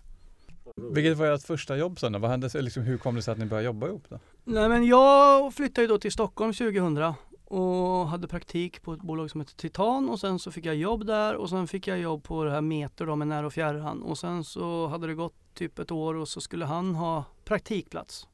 [0.75, 2.19] Vilket var ert första jobb sen då?
[2.19, 4.19] Vad hände, liksom, hur kom det sig att ni började jobba ihop då?
[4.43, 7.13] Nej men jag flyttade ju då till Stockholm 2000
[7.51, 11.05] och hade praktik på ett bolag som heter Titan och sen så fick jag jobb
[11.05, 14.01] där och sen fick jag jobb på det här Meter då med När och Fjärran
[14.01, 18.27] och sen så hade det gått typ ett år och så skulle han ha praktikplats.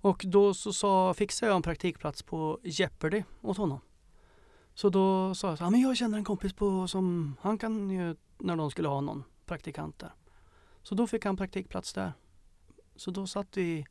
[0.00, 3.80] Och då så sa, fixade jag en praktikplats på Jeopardy åt honom.
[4.74, 7.90] Så då sa jag så här, men jag känner en kompis på som han kan
[7.90, 10.12] ju när de skulle ha någon praktikant där.
[10.82, 12.12] Så då fick han praktikplats där.
[12.96, 13.86] Så då satt vi,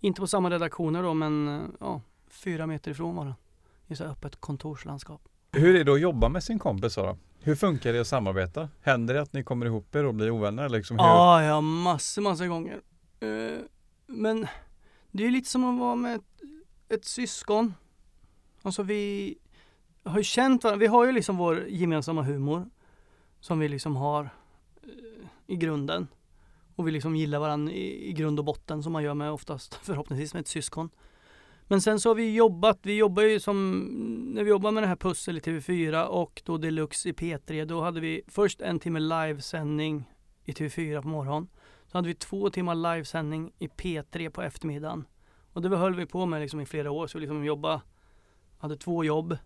[0.00, 3.34] inte på samma redaktioner då, men ja, fyra meter ifrån varandra.
[3.88, 5.28] I så öppet kontorslandskap.
[5.52, 7.16] Hur är det att jobba med sin kompis då?
[7.40, 8.68] Hur funkar det att samarbeta?
[8.82, 10.68] Händer det att ni kommer ihop er och blir ovänner?
[10.68, 11.04] Liksom hur?
[11.06, 12.80] Ja, ja, massor, massor gånger.
[13.20, 13.58] Eh,
[14.06, 14.46] Men
[15.10, 16.42] det är lite som att vara med ett,
[16.88, 17.74] ett syskon.
[18.62, 19.34] Alltså vi
[20.04, 20.80] har ju känt varandra.
[20.80, 22.70] Vi har ju liksom vår gemensamma humor.
[23.40, 24.24] Som vi liksom har
[24.82, 26.06] eh, i grunden.
[26.76, 29.74] Och vi liksom gillar varandra i, i grund och botten som man gör med oftast
[29.82, 30.90] förhoppningsvis med ett syskon.
[31.68, 33.80] Men sen så har vi jobbat, vi jobbar ju som,
[34.34, 37.80] när vi jobbar med det här pussel i TV4 och då Deluxe i P3, då
[37.82, 40.04] hade vi först en timme livesändning
[40.44, 41.48] i TV4 på morgonen.
[41.86, 45.04] Så hade vi två timmar livesändning i P3 på eftermiddagen.
[45.52, 47.80] Och det höll vi på med liksom i flera år, så vi liksom jobbade,
[48.58, 49.36] hade två jobb.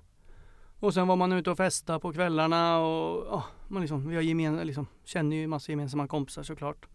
[0.80, 4.22] Och sen var man ute och festa på kvällarna och ja, man liksom, vi har
[4.22, 6.86] gemen, liksom, känner ju massa gemensamma kompisar såklart.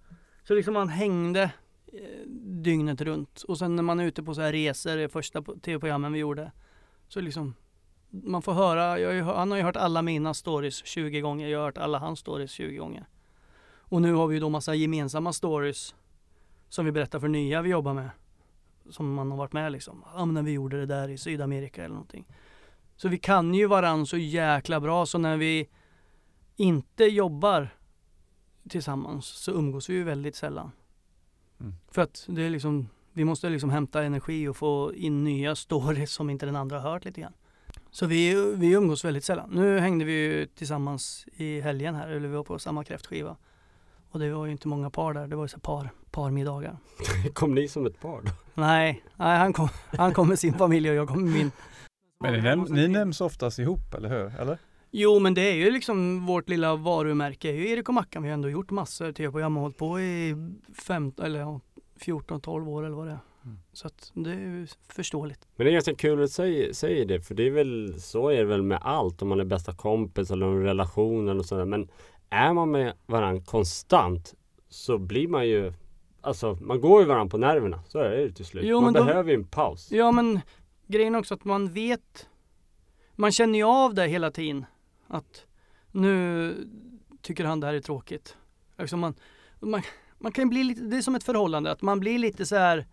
[0.44, 1.52] Så liksom man hängde
[1.94, 2.28] Eh,
[2.62, 3.42] dygnet runt.
[3.42, 6.52] Och sen när man är ute på så här resor, det första tv-programmen vi gjorde,
[7.08, 7.56] så liksom
[8.10, 11.48] man får höra, jag har ju, han har ju hört alla mina stories 20 gånger,
[11.48, 13.06] jag har hört alla hans stories 20 gånger.
[13.76, 15.96] Och nu har vi ju då massa gemensamma stories
[16.70, 18.10] som vi berättar för nya vi jobbar med.
[18.90, 20.04] Som man har varit med liksom.
[20.16, 22.26] Ja men när vi gjorde det där i Sydamerika eller någonting.
[22.96, 25.70] Så vi kan ju varann så jäkla bra så när vi
[26.56, 27.70] inte jobbar
[28.70, 30.72] tillsammans så umgås vi ju väldigt sällan.
[31.64, 31.76] Mm.
[31.92, 36.12] För att det är liksom, vi måste liksom hämta energi och få in nya stories
[36.12, 37.34] som inte den andra har hört lite grann.
[37.92, 39.50] Så vi, vi umgås väldigt sällan.
[39.50, 43.38] Nu hängde vi ju tillsammans i helgen här, eller vi var på samma kräftskiva.
[44.10, 46.78] Och det var ju inte många par där, det var ju så par, parmiddagar.
[47.34, 48.32] Kom ni som ett par då?
[48.54, 51.52] Nej, nej han, kom, han kom med sin familj och jag kom med min.
[52.20, 54.40] Men ni, näm- ni nämns oftast ihop, eller hur?
[54.40, 54.58] Eller?
[54.96, 58.24] Jo men det är ju liksom vårt lilla varumärke, Erik och Mackan.
[58.24, 60.36] Vi har ändå gjort massor tv-program och hållit på i
[60.74, 61.60] 15, eller ja,
[62.00, 63.20] 14-12 år eller vad det är.
[63.46, 63.58] Mm.
[63.74, 65.48] Så att det är ju förståeligt.
[65.56, 68.38] Men det är ganska kul att säga, säga det för det är väl så är
[68.38, 71.66] det väl med allt om man är bästa kompis eller en relation eller sådär.
[71.66, 71.90] Men
[72.30, 74.34] är man med varandra konstant
[74.70, 75.74] så blir man ju
[76.22, 77.84] Alltså man går ju varandra på nerverna.
[77.88, 78.64] Så är det ju till slut.
[78.68, 79.92] Jo, man men då- behöver ju en paus.
[79.92, 80.40] Ja men
[80.88, 82.28] grejen också att man vet,
[83.16, 84.66] man känner ju av det hela tiden.
[85.14, 85.46] Att
[85.92, 86.56] nu
[87.22, 88.38] tycker han det här är tråkigt.
[88.76, 89.14] Alltså man,
[89.60, 89.82] man,
[90.18, 92.88] man kan bli lite, det är som ett förhållande, att man blir lite så här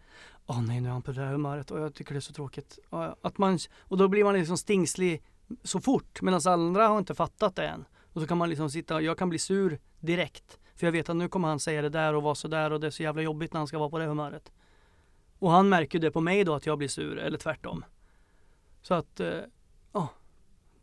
[0.46, 2.32] Åh nej, nu är han på det här humöret och jag tycker det är så
[2.32, 2.78] tråkigt.
[3.22, 5.22] Att man, och då blir man liksom stingslig
[5.62, 7.84] så fort medan andra har inte fattat det än.
[8.12, 10.58] Och så kan man liksom sitta, jag kan bli sur direkt.
[10.76, 12.80] För jag vet att nu kommer han säga det där och vara så där och
[12.80, 14.52] det är så jävla jobbigt när han ska vara på det humöret.
[15.38, 17.84] Och han märker ju det på mig då att jag blir sur eller tvärtom.
[18.82, 19.40] Så att, eh.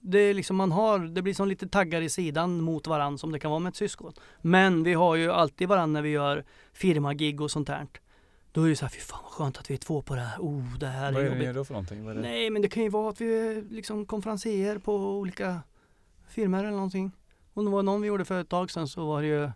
[0.10, 3.32] Det är liksom man har, det blir som lite taggar i sidan mot varann som
[3.32, 4.14] det kan vara med ett syskon.
[4.42, 7.88] Men vi har ju alltid varann när vi gör firmagig och sånt här.
[8.52, 10.22] Då är det så här, fy fan vad skönt att vi är två på det
[10.22, 10.40] här.
[10.40, 11.46] Oh, det här Vad är är det ni jobbigt.
[11.46, 12.06] gör då för någonting?
[12.06, 12.22] Vad är det?
[12.22, 15.62] Nej, men det kan ju vara att vi är liksom konferenser på olika
[16.30, 17.12] firmor eller någonting.
[17.54, 19.50] Och det var någon vi gjorde för ett tag sedan så var det ju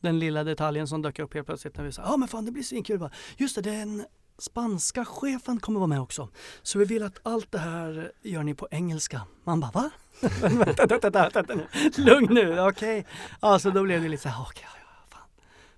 [0.00, 2.52] den lilla detaljen som dök upp helt plötsligt när vi sa ja men fan det
[2.52, 3.08] blir svinkul.
[3.36, 4.04] Just det, den
[4.42, 6.28] spanska chefen kommer vara med också.
[6.62, 9.22] Så vi vill att allt det här gör ni på engelska.
[9.44, 9.90] Man bara va?
[10.40, 11.66] vänta, vänta, vänta, nu.
[11.96, 13.06] Lugn nu, okej.
[13.40, 15.28] Alltså då blev det lite så här, okej, okay, ja, fan.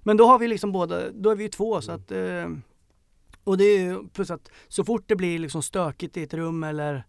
[0.02, 2.48] Men då har vi liksom båda, då är vi ju två så att eh,
[3.44, 6.64] och det är ju plus att så fort det blir liksom stökigt i ett rum
[6.64, 7.04] eller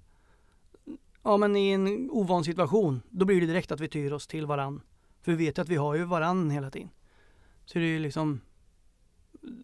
[1.24, 4.46] ja men i en ovan situation, då blir det direkt att vi tyr oss till
[4.46, 4.82] varann.
[5.22, 6.90] För vi vet ju att vi har ju varann hela tiden.
[7.66, 8.42] Så det är ju liksom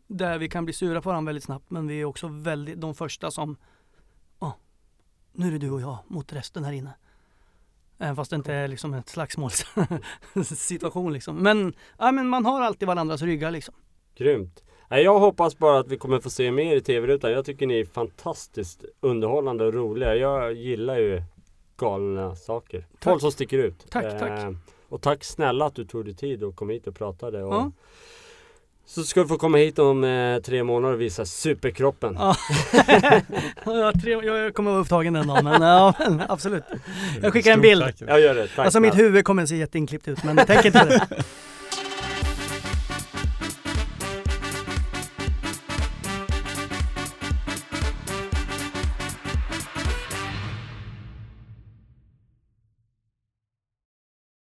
[0.08, 2.96] där vi kan bli sura på varandra väldigt snabbt men vi är också väldigt de
[2.96, 3.58] första som
[4.40, 4.58] ja,
[5.32, 6.94] nu är det du och jag mot resten här inne.
[7.98, 11.36] Även fast det inte är liksom ett slagsmålssituation liksom.
[11.36, 13.76] Men, ja, men man har alltid varandras ryggar liksom.
[14.16, 14.64] Grymt.
[14.90, 17.32] Jag hoppas bara att vi kommer få se mer i tv-rutan.
[17.32, 20.16] Jag tycker ni är fantastiskt underhållande och roliga.
[20.16, 21.24] Jag gillar ju
[21.78, 22.88] galna saker.
[23.02, 23.86] Folk som sticker ut.
[23.90, 24.44] Tack, tack.
[24.44, 24.52] Eh,
[24.90, 27.44] och tack snälla att du tog dig tid och kom hit och pratade.
[27.44, 27.72] Och Ja.
[28.94, 32.16] Så ska du få komma hit om eh, tre månader och visa superkroppen.
[32.20, 32.36] Ja.
[34.24, 36.64] jag, kommer vara upptagen den dagen men, ja, men absolut.
[37.22, 37.94] Jag skickar en bild.
[38.00, 38.48] Jag gör det.
[38.48, 41.24] Tack Alltså mitt huvud kommer se jätteinklippt ut men tänk inte på det.